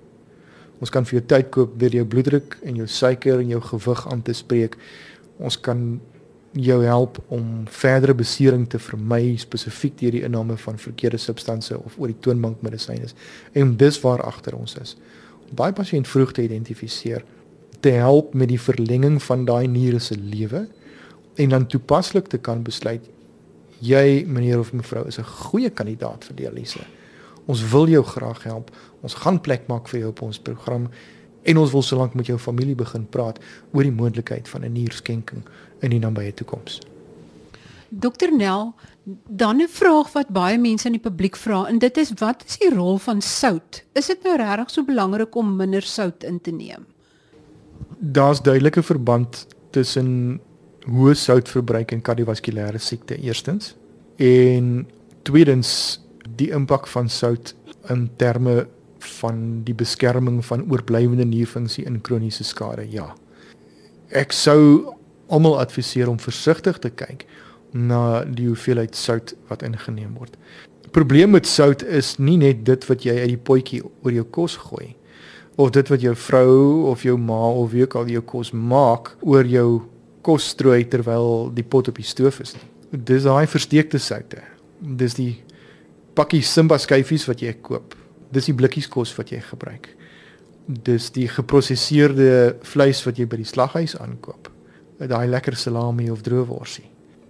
Ons 0.80 0.92
kan 0.94 1.06
vir 1.06 1.20
jou 1.20 1.26
tyd 1.28 1.50
koop 1.54 1.80
deur 1.80 1.96
jou 2.00 2.06
bloeddruk 2.06 2.60
en 2.64 2.76
jou 2.76 2.88
suiker 2.88 3.42
en 3.42 3.50
jou 3.50 3.62
gewig 3.62 4.04
aan 4.12 4.22
te 4.22 4.34
spreek. 4.34 4.78
Ons 5.38 5.58
kan 5.58 6.00
jou 6.58 6.78
help 6.86 7.18
om 7.34 7.66
verdere 7.70 8.14
besering 8.18 8.66
te 8.70 8.80
vermy 8.80 9.36
spesifiek 9.38 9.98
deur 10.00 10.16
die 10.16 10.24
inname 10.26 10.58
van 10.58 10.78
verkeerde 10.82 11.20
substansies 11.22 11.78
of 11.78 11.98
oor 11.98 12.12
die 12.12 12.20
toonbankmedisyne. 12.26 13.10
En 13.54 13.76
dis 13.78 14.00
waar 14.02 14.24
agter 14.26 14.56
ons 14.58 14.78
is. 14.82 14.96
Om 15.50 15.56
daai 15.60 15.74
pasiënt 15.74 16.08
vroeg 16.08 16.34
te 16.34 16.46
identifiseer 16.46 17.26
te 17.80 17.94
help 17.94 18.34
met 18.34 18.50
die 18.50 18.62
verlenging 18.62 19.20
van 19.24 19.46
daai 19.46 19.68
niere 19.68 20.00
se 20.00 20.18
lewe 20.18 20.66
en 21.38 21.54
dan 21.54 21.68
toepaslik 21.70 22.28
te 22.28 22.38
kan 22.42 22.64
besluit 22.66 23.06
jy 23.80 24.26
meneer 24.26 24.60
of 24.60 24.74
mevrou 24.74 25.06
is 25.08 25.20
'n 25.20 25.24
goeie 25.24 25.70
kandidaat 25.70 26.26
vir 26.26 26.36
dialyse. 26.36 26.80
Ons 27.48 27.64
wil 27.72 27.88
jou 27.88 28.04
graag 28.04 28.44
help. 28.44 28.72
Ons 29.02 29.16
gaan 29.24 29.40
plek 29.42 29.68
maak 29.72 29.88
vir 29.92 30.04
jou 30.04 30.12
op 30.12 30.22
ons 30.28 30.40
program 30.40 30.90
en 31.48 31.58
ons 31.58 31.72
wil 31.72 31.82
solank 31.86 32.14
met 32.20 32.28
jou 32.28 32.38
familie 32.38 32.76
begin 32.76 33.06
praat 33.08 33.40
oor 33.72 33.88
die 33.88 33.96
moontlikheid 33.96 34.48
van 34.52 34.66
'n 34.66 34.74
nierskenking 34.74 35.44
in 35.82 35.90
die 35.90 36.00
nabye 36.00 36.34
toekoms. 36.34 36.82
Dokter 37.90 38.36
Nel, 38.36 38.74
dan 39.30 39.62
'n 39.62 39.68
vraag 39.68 40.12
wat 40.14 40.28
baie 40.28 40.58
mense 40.58 40.86
in 40.86 40.92
die 40.92 41.10
publiek 41.10 41.36
vra 41.36 41.68
en 41.68 41.80
dit 41.80 41.98
is 41.98 42.12
wat 42.20 42.44
is 42.48 42.58
die 42.58 42.76
rol 42.76 42.98
van 42.98 43.22
sout? 43.22 43.84
Is 43.94 44.08
dit 44.08 44.24
nou 44.24 44.36
regtig 44.36 44.70
so 44.70 44.84
belangrik 44.84 45.36
om 45.36 45.56
minder 45.56 45.82
sout 45.82 46.24
in 46.24 46.42
te 46.42 46.52
neem? 46.52 46.86
Daar's 48.00 48.42
duidelike 48.42 48.84
verband 48.84 49.48
tussen 49.70 50.40
hoë 50.86 51.14
soutverbruik 51.14 51.92
en 51.92 52.02
kardiovaskulêre 52.02 52.78
siekte 52.78 53.18
eerstens 53.22 53.76
en 54.16 54.88
tweedens 55.22 56.00
die 56.36 56.52
impak 56.52 56.88
van 56.88 57.10
sout 57.10 57.56
in 57.90 58.10
terme 58.18 58.68
van 59.20 59.64
die 59.64 59.76
beskerming 59.78 60.42
van 60.46 60.66
oorblywende 60.72 61.26
nierfunksie 61.26 61.86
in 61.86 62.02
kroniese 62.02 62.44
skade. 62.44 62.88
Ja. 62.92 63.14
Ek 64.10 64.34
sou 64.36 64.94
almal 65.28 65.60
adviseer 65.60 66.10
om 66.10 66.20
versigtig 66.20 66.80
te 66.84 66.90
kyk 66.90 67.26
na 67.72 68.24
die 68.24 68.48
hoeveelheid 68.48 68.96
sout 68.96 69.36
wat 69.50 69.64
ingeneem 69.64 70.16
word. 70.18 70.38
Die 70.84 70.94
probleem 70.96 71.36
met 71.36 71.48
sout 71.48 71.84
is 71.84 72.16
nie 72.18 72.38
net 72.40 72.64
dit 72.66 72.88
wat 72.88 73.04
jy 73.06 73.18
uit 73.20 73.34
die 73.36 73.44
potjie 73.50 73.82
oor 73.84 74.16
jou 74.16 74.26
kos 74.40 74.56
gooi 74.70 74.96
of 75.58 75.72
dit 75.74 75.90
wat 75.90 76.04
jou 76.06 76.14
vrou 76.16 76.88
of 76.92 77.04
jou 77.04 77.18
ma 77.18 77.48
of 77.50 77.72
wie 77.74 77.84
ook 77.84 77.96
al 77.98 78.10
jou 78.14 78.22
kos 78.22 78.54
maak 78.54 79.16
oor 79.26 79.46
jou 79.50 79.82
kos 80.26 80.52
strooi 80.54 80.84
terwyl 80.86 81.50
die 81.56 81.66
pot 81.66 81.90
op 81.90 81.98
die 81.98 82.06
stoof 82.06 82.40
is. 82.44 82.54
Dis 82.92 83.26
daai 83.26 83.48
versteekte 83.50 84.00
soutte. 84.00 84.44
Dis 84.80 85.18
die 85.18 85.32
pakkie 86.18 86.42
Simba 86.42 86.80
skyfies 86.82 87.28
wat 87.30 87.44
jy 87.46 87.54
koop. 87.62 87.94
Dis 88.34 88.50
die 88.50 88.56
blikkies 88.58 88.90
kos 88.92 89.14
wat 89.18 89.32
jy 89.32 89.40
gebruik. 89.46 89.92
Dis 90.68 91.12
die 91.16 91.28
geprosesseerde 91.32 92.58
vleis 92.68 93.04
wat 93.06 93.20
jy 93.22 93.28
by 93.30 93.40
die 93.40 93.48
slaghuis 93.48 93.96
aankoop. 94.02 94.50
Daai 94.98 95.28
lekker 95.30 95.56
salami 95.56 96.10
of 96.10 96.24
droëworsie. 96.26 96.88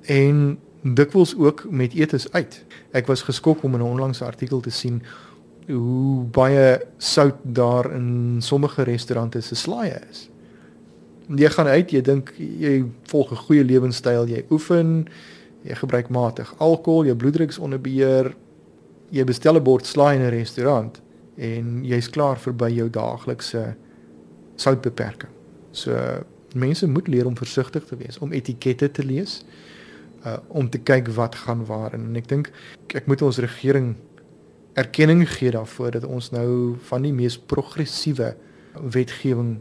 En 0.08 0.58
dikwels 0.96 1.36
ook 1.36 1.66
met 1.70 1.94
etes 1.98 2.32
uit. 2.32 2.62
Ek 2.96 3.10
was 3.12 3.26
geskok 3.28 3.64
om 3.64 3.76
in 3.76 3.82
'n 3.82 3.92
onlangse 3.92 4.26
artikel 4.26 4.62
te 4.62 4.72
sien 4.72 5.02
hoe 5.68 6.24
baie 6.24 6.80
sout 6.98 7.36
daar 7.44 7.92
in 7.92 8.38
sommige 8.40 8.84
restaurante 8.84 9.42
se 9.42 9.56
slaaie 9.56 10.00
is. 10.10 10.30
Jy 11.36 11.50
gaan 11.50 11.68
uit, 11.68 11.92
jy 11.92 12.02
dink 12.02 12.34
jy 12.38 12.86
volg 13.04 13.32
'n 13.32 13.36
goeie 13.36 13.64
lewenstyl, 13.64 14.28
jy 14.28 14.46
oefen, 14.50 15.08
jy 15.64 15.76
gebruik 15.76 16.10
matig 16.10 16.54
alkohol, 16.58 17.06
jou 17.06 17.16
bloeddruk 17.16 17.50
is 17.50 17.58
onder 17.58 17.82
beheer. 17.82 18.36
Jy 19.10 19.24
bestel 19.24 19.56
'n 19.56 19.64
bord 19.64 19.86
slaai 19.86 20.16
in 20.16 20.22
'n 20.22 20.30
restaurant 20.30 21.02
en 21.38 21.84
jy's 21.84 22.10
klaar 22.10 22.38
vir 22.38 22.54
by 22.54 22.70
jou 22.70 22.90
daaglikse 22.90 23.76
soutbeperking. 24.56 25.32
So 25.72 26.24
mense 26.56 26.88
moet 26.88 27.08
leer 27.08 27.26
om 27.26 27.38
versigtig 27.38 27.86
te 27.86 27.96
wees, 27.96 28.18
om 28.18 28.32
etikette 28.32 28.92
te 28.92 29.04
lees 29.04 29.44
uh, 30.26 30.38
om 30.48 30.70
te 30.70 30.80
kyk 30.80 31.12
wat 31.18 31.36
gaan 31.36 31.66
waar 31.66 31.96
en 31.98 32.16
ek 32.20 32.28
dink 32.30 32.52
ek 32.96 33.08
moet 33.10 33.22
ons 33.26 33.40
regering 33.44 33.96
erkenning 34.78 35.24
gee 35.38 35.52
daarvoor 35.54 35.98
dat 35.98 36.06
ons 36.06 36.32
nou 36.36 36.78
van 36.90 37.06
die 37.06 37.14
mees 37.16 37.38
progressiewe 37.38 38.34
wetgewing 38.94 39.58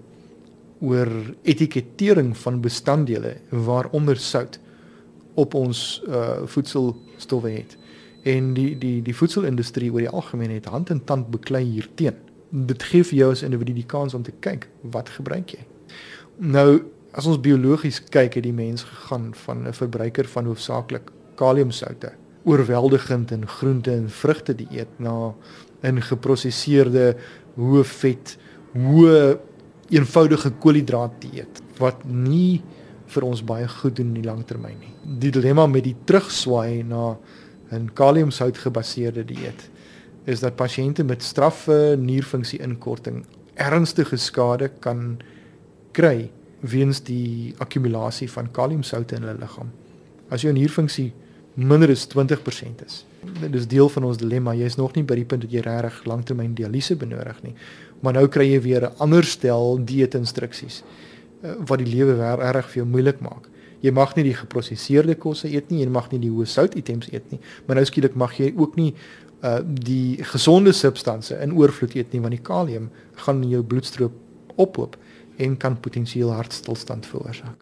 oor 0.84 1.10
etikettering 1.48 2.34
van 2.36 2.60
bestanddele 2.64 3.36
waaronder 3.50 4.20
sout 4.20 4.58
op 5.40 5.54
ons 5.56 6.02
uh, 6.08 6.44
voedselstowwe 6.48 7.52
het 7.52 7.76
en 8.26 8.52
die 8.56 8.72
die 8.78 8.98
die 9.06 9.14
voedselindustrie 9.14 9.92
oor 9.92 10.04
die 10.04 10.12
algemeen 10.12 10.54
het 10.54 10.68
hand 10.72 10.90
in 10.94 11.04
tand 11.04 11.30
beklei 11.34 11.64
hierteen 11.64 12.18
dit 12.50 12.82
gee 12.90 13.06
vir 13.06 13.18
jou 13.22 13.30
as 13.36 13.44
individu 13.46 13.74
die 13.76 13.88
kans 13.94 14.14
om 14.14 14.26
te 14.26 14.34
kyk 14.44 14.68
wat 14.96 15.12
gebruik 15.18 15.56
jy 15.56 15.64
nou 16.56 16.68
as 17.16 17.26
ons 17.26 17.40
biologies 17.40 18.02
kyk 18.12 18.38
het 18.38 18.44
die 18.44 18.56
mens 18.56 18.84
gegaan 18.84 19.32
van 19.46 19.66
'n 19.66 19.72
verbruiker 19.72 20.28
van 20.28 20.46
hoofsaaklik 20.46 21.10
kaliumsoute 21.36 22.12
oorweldigend 22.46 23.30
in 23.30 23.46
groente 23.46 23.90
en 23.90 24.10
vrugte 24.10 24.54
dieet 24.54 24.98
na 24.98 25.34
'n 25.82 26.00
geprosesseerde 26.00 27.16
hoë 27.56 27.84
vet, 27.84 28.38
hoë 28.74 29.38
eenvoudige 29.90 30.50
koolhidraat 30.60 31.20
dieet 31.20 31.62
wat 31.78 32.04
nie 32.04 32.62
vir 33.06 33.22
ons 33.22 33.42
baie 33.44 33.68
goed 33.68 33.96
doen 33.96 34.06
in 34.06 34.22
die 34.22 34.26
langtermyn 34.26 34.78
nie. 34.80 34.94
Die 35.20 35.30
dilemma 35.30 35.66
met 35.66 35.84
die 35.84 35.96
terugswaai 36.04 36.82
na 36.82 37.16
'n 37.70 37.90
kaliumsout 37.94 38.58
gebaseerde 38.58 39.24
dieet 39.24 39.70
is 40.24 40.40
dat 40.40 40.56
pasiënte 40.56 41.04
met 41.04 41.22
straffe 41.22 41.96
nierfunksie 41.98 42.58
inkorting 42.58 43.24
ernstige 43.56 44.16
skade 44.16 44.70
kan 44.80 45.18
kry 45.96 46.30
weens 46.60 47.00
die 47.04 47.54
akkumulasie 47.62 48.28
van 48.30 48.50
kaliumsoute 48.52 49.16
in 49.16 49.24
hulle 49.24 49.40
liggaam. 49.40 49.70
As 50.32 50.44
jou 50.44 50.52
nierfunksie 50.52 51.12
minder 51.56 51.90
as 51.92 52.06
20% 52.12 52.84
is, 52.84 53.04
dit 53.40 53.54
is 53.56 53.68
deel 53.70 53.88
van 53.92 54.08
ons 54.10 54.20
dilemma. 54.20 54.54
Jy 54.54 54.70
is 54.72 54.78
nog 54.80 54.94
nie 54.96 55.04
by 55.06 55.16
die 55.18 55.26
punt 55.28 55.46
dat 55.46 55.52
jy 55.52 55.64
regtig 55.64 56.02
langtermyn 56.08 56.54
dialyse 56.56 56.96
benodig 57.00 57.38
nie. 57.44 57.54
Maar 58.04 58.18
nou 58.18 58.26
kry 58.28 58.50
jy 58.50 58.60
weer 58.60 58.88
'n 58.88 58.96
ander 58.98 59.24
stel 59.24 59.78
dieetinstruksies 59.84 60.82
eh, 61.42 61.54
wat 61.66 61.78
die 61.78 61.88
lewe 61.88 62.16
reg 62.36 62.68
vir 62.68 62.82
jou 62.82 62.86
moeilik 62.86 63.20
maak. 63.20 63.48
Jy 63.82 63.92
mag 63.92 64.16
nie 64.16 64.24
die 64.24 64.34
geprosesseerde 64.34 65.14
kosse 65.14 65.48
eet 65.48 65.70
nie, 65.70 65.82
jy 65.84 65.90
mag 65.92 66.10
nie 66.12 66.20
die 66.22 66.30
hoë 66.32 66.46
sout 66.46 66.76
items 66.76 67.10
eet 67.12 67.30
nie, 67.30 67.40
maar 67.66 67.76
nou 67.76 67.84
skielik 67.84 68.16
mag 68.16 68.38
jy 68.40 68.52
ook 68.56 68.76
nie 68.76 68.94
uh 69.44 69.60
die 69.62 70.24
gesonde 70.24 70.72
substansies 70.72 71.36
in 71.44 71.52
oorvloed 71.52 71.94
eet 71.94 72.12
nie 72.12 72.22
want 72.24 72.32
die 72.32 72.42
kalium 72.42 72.88
gaan 73.24 73.42
in 73.42 73.50
jou 73.50 73.62
bloedstroop 73.62 74.14
ophoop 74.56 74.96
en 75.36 75.56
kan 75.56 75.80
potensieel 75.80 76.32
hartstilstand 76.32 77.06
veroorsaak. 77.06 77.56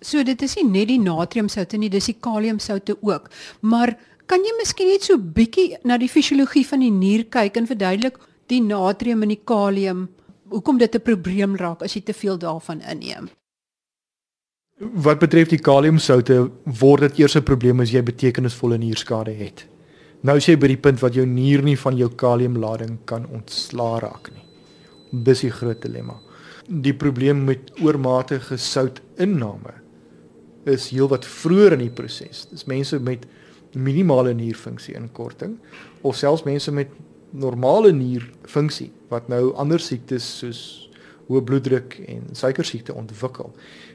So 0.00 0.22
dit 0.24 0.42
is 0.42 0.56
nie 0.56 0.66
net 0.66 0.88
die 0.88 0.98
natriumsoute 0.98 1.78
nie, 1.78 1.90
dis 1.92 2.08
die 2.10 2.16
kaliumsoute 2.18 2.96
ook. 3.04 3.28
Maar 3.60 3.94
kan 4.26 4.42
jy 4.46 4.54
miskien 4.58 4.88
net 4.90 5.04
so 5.06 5.18
bietjie 5.18 5.76
na 5.84 5.98
die 6.00 6.08
fisiologie 6.08 6.64
van 6.66 6.82
die 6.84 6.92
nier 6.94 7.26
kyk 7.30 7.60
en 7.60 7.68
verduidelik 7.68 8.18
die 8.50 8.62
natrium 8.64 9.22
en 9.22 9.34
die 9.34 9.42
kalium, 9.46 10.08
hoekom 10.50 10.78
dit 10.78 10.94
'n 10.94 11.02
probleem 11.02 11.56
raak 11.56 11.82
as 11.82 11.94
jy 11.94 12.00
te 12.00 12.12
veel 12.12 12.38
daarvan 12.38 12.80
inneem? 12.80 13.30
Wat 14.80 15.18
betref 15.20 15.48
die 15.48 15.60
kaliumsoute, 15.60 16.50
word 16.64 17.00
dit 17.00 17.18
eers 17.20 17.36
'n 17.36 17.42
probleem 17.42 17.80
as 17.80 17.90
jy 17.92 18.02
betekenisvolle 18.02 18.78
nierskade 18.78 19.32
het. 19.36 19.66
Nou 20.22 20.36
as 20.36 20.46
jy 20.46 20.56
by 20.56 20.66
die 20.68 20.76
punt 20.76 21.00
wat 21.00 21.14
jou 21.14 21.26
nier 21.26 21.62
nie 21.62 21.76
van 21.76 21.96
jou 21.96 22.08
kaliumlading 22.08 22.98
kan 23.04 23.26
ontslaa 23.26 23.98
raak 24.00 24.30
nie. 24.32 24.44
Dis 25.12 25.40
die 25.40 25.50
groot 25.50 25.82
dilemma 25.82 26.20
die 26.70 26.94
probleem 26.94 27.44
met 27.44 27.72
oormatige 27.82 28.56
soutinname 28.56 29.74
is 30.70 30.90
heelwat 30.92 31.26
vroeër 31.26 31.74
in 31.78 31.86
die 31.86 31.94
proses. 31.94 32.44
Dis 32.50 32.66
mense 32.70 32.98
met 33.02 33.26
minimale 33.74 34.34
nierfunksie 34.34 34.94
inkorting 34.98 35.56
of 36.06 36.18
selfs 36.18 36.46
mense 36.46 36.72
met 36.74 36.92
normale 37.30 37.92
nierfunksie 37.94 38.90
wat 39.10 39.28
nou 39.30 39.50
ander 39.58 39.82
siektes 39.82 40.26
soos 40.40 40.62
hoë 41.30 41.42
bloeddruk 41.46 41.96
en 42.10 42.30
suikersiekte 42.34 42.94
ontwikkel. 42.94 43.52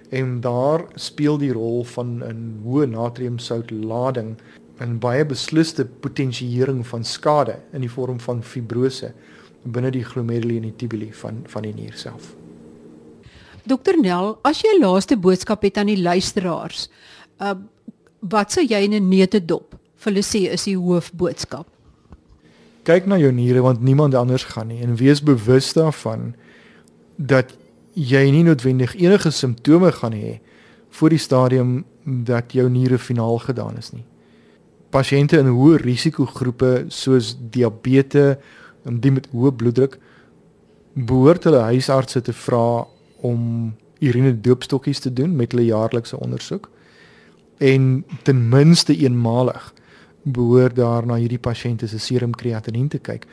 En 0.10 0.42
daar 0.42 0.86
speel 0.96 1.38
die 1.38 1.52
rol 1.54 1.84
van 1.84 2.24
'n 2.24 2.62
hoë 2.64 2.86
natriumsoutlading 2.86 4.38
'n 4.80 5.00
baie 5.00 5.26
beslisste 5.26 5.86
potensiering 5.86 6.88
van 6.88 7.04
skade 7.04 7.60
in 7.72 7.82
die 7.82 7.90
vorm 7.90 8.20
van 8.20 8.44
fibrose 8.44 9.14
binne 9.64 9.92
die 9.92 10.04
glomeruli 10.04 10.58
en 10.58 10.62
die 10.70 10.76
tubuli 10.76 11.14
van 11.14 11.44
van 11.50 11.62
die 11.62 11.74
nier 11.74 11.94
self. 11.94 12.36
Dokter 13.66 13.98
Nel, 13.98 14.38
as 14.44 14.62
jy 14.62 14.76
'n 14.76 14.82
laaste 14.82 15.18
boodskap 15.18 15.62
het 15.62 15.78
aan 15.78 15.88
die 15.88 16.02
luisteraars, 16.02 16.90
uh 17.42 17.56
wat 18.20 18.52
sou 18.52 18.66
jy 18.66 18.82
in 18.84 18.94
'n 18.94 19.10
neutedop 19.10 19.76
vir 19.96 20.14
hulle 20.14 20.24
sê 20.24 20.52
is 20.52 20.64
die 20.64 20.78
hoofboodskap? 20.78 21.68
Kyk 22.84 23.06
na 23.06 23.18
jou 23.18 23.32
niere 23.32 23.62
want 23.62 23.82
niemand 23.82 24.16
anders 24.16 24.44
gaan 24.44 24.68
nie 24.68 24.82
en 24.82 24.96
wees 24.96 25.24
bewus 25.24 25.74
daarvan 25.74 26.36
dat 27.18 27.54
jy 27.96 28.26
nie 28.32 28.44
noodwendig 28.44 28.96
enige 29.00 29.32
simptome 29.32 29.92
gaan 29.92 30.14
hê 30.14 30.40
voor 31.00 31.10
die 31.10 31.20
stadium 31.20 31.86
dat 32.04 32.54
jou 32.54 32.70
niere 32.70 32.98
finaal 33.00 33.40
gedaan 33.40 33.78
is 33.78 33.92
nie. 33.92 34.04
Pasiënte 34.92 35.40
in 35.40 35.52
hoë 35.52 35.80
risikogroepe 35.82 36.86
soos 36.94 37.34
diabetes 37.52 38.38
en 38.86 39.00
die 39.02 39.12
met 39.12 39.28
hoë 39.32 39.52
bloeddruk 39.56 39.98
behoort 40.96 41.48
hulle 41.48 41.64
huisartse 41.72 42.22
te 42.22 42.36
vra 42.46 42.86
om 43.26 43.74
urine 44.00 44.32
doopstokkies 44.42 45.02
te 45.04 45.12
doen 45.14 45.36
met 45.36 45.52
hulle 45.52 45.66
jaarlikse 45.66 46.20
ondersoek. 46.20 46.70
En 47.58 48.06
ten 48.24 48.50
minste 48.50 48.96
eenmalig 48.96 49.74
behoort 50.24 50.76
daar 50.76 51.06
na 51.06 51.20
hierdie 51.20 51.40
pasiënte 51.40 51.88
se 51.88 52.00
serum 52.00 52.36
kreatinien 52.36 52.88
te 52.88 53.00
kyk 53.00 53.28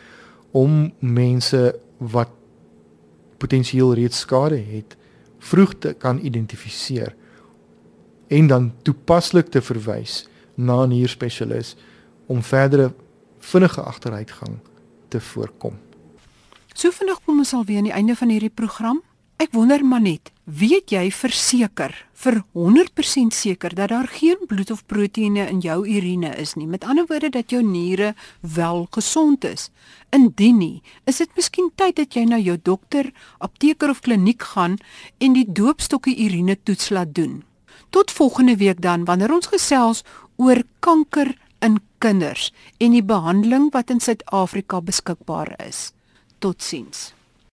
om 0.52 0.92
mense 0.98 1.60
wat 1.98 2.30
potensieel 3.42 3.94
reeds 3.98 4.22
skade 4.22 4.60
het 4.72 4.96
vroeg 5.42 5.74
te 5.82 5.92
kan 5.98 6.20
identifiseer 6.22 7.14
en 8.32 8.46
dan 8.46 8.72
toepaslik 8.86 9.50
te 9.52 9.60
verwys 9.60 10.28
na 10.54 10.84
'n 10.84 10.88
nierspesialis 10.88 11.76
om 12.26 12.42
verdere 12.42 12.94
vinnige 13.38 13.80
agteruitgang 13.80 14.58
te 15.08 15.20
voorkom. 15.20 15.78
So 16.74 16.90
vinnig 16.90 17.20
kom 17.24 17.38
ons 17.38 17.52
al 17.52 17.64
weer 17.64 17.76
aan 17.76 17.90
die 17.90 17.92
einde 17.92 18.16
van 18.16 18.28
hierdie 18.28 18.54
program. 18.54 19.02
Ek 19.42 19.50
wonder 19.56 19.82
maar 19.82 20.04
net, 20.04 20.28
weet 20.46 20.92
jy 20.94 21.08
verseker 21.10 21.90
vir 22.22 22.36
100% 22.54 23.34
seker 23.34 23.72
dat 23.74 23.90
daar 23.90 24.06
geen 24.06 24.38
bloed 24.46 24.70
of 24.70 24.84
proteïene 24.86 25.48
in 25.50 25.58
jou 25.64 25.80
urine 25.82 26.28
is 26.38 26.52
nie? 26.54 26.68
Met 26.70 26.84
ander 26.86 27.08
woorde 27.08 27.32
dat 27.34 27.50
jou 27.50 27.58
niere 27.66 28.12
wel 28.54 28.84
gesond 28.94 29.42
is. 29.48 29.72
Indien 30.14 30.60
nie, 30.60 30.82
is 31.10 31.18
dit 31.18 31.32
miskien 31.34 31.72
tyd 31.74 31.96
dat 31.98 32.14
jy 32.14 32.22
na 32.30 32.38
jou 32.38 32.54
dokter, 32.54 33.08
apteker 33.42 33.90
of 33.90 34.04
kliniek 34.06 34.46
gaan 34.52 34.76
en 35.18 35.34
die 35.34 35.48
doopstokkie 35.48 36.14
urine 36.22 36.54
toets 36.62 36.92
laat 36.94 37.10
doen. 37.16 37.40
Tot 37.90 38.14
volgende 38.14 38.54
week 38.60 38.78
dan 38.78 39.08
wanneer 39.10 39.34
ons 39.34 39.50
gesels 39.50 40.04
oor 40.38 40.62
kanker 40.86 41.34
in 41.66 41.80
kinders 41.98 42.52
en 42.78 42.94
die 42.94 43.02
behandeling 43.02 43.72
wat 43.74 43.90
in 43.90 43.98
Suid-Afrika 43.98 44.78
beskikbaar 44.86 45.56
is. 45.66 45.90
Totsiens. 46.38 47.10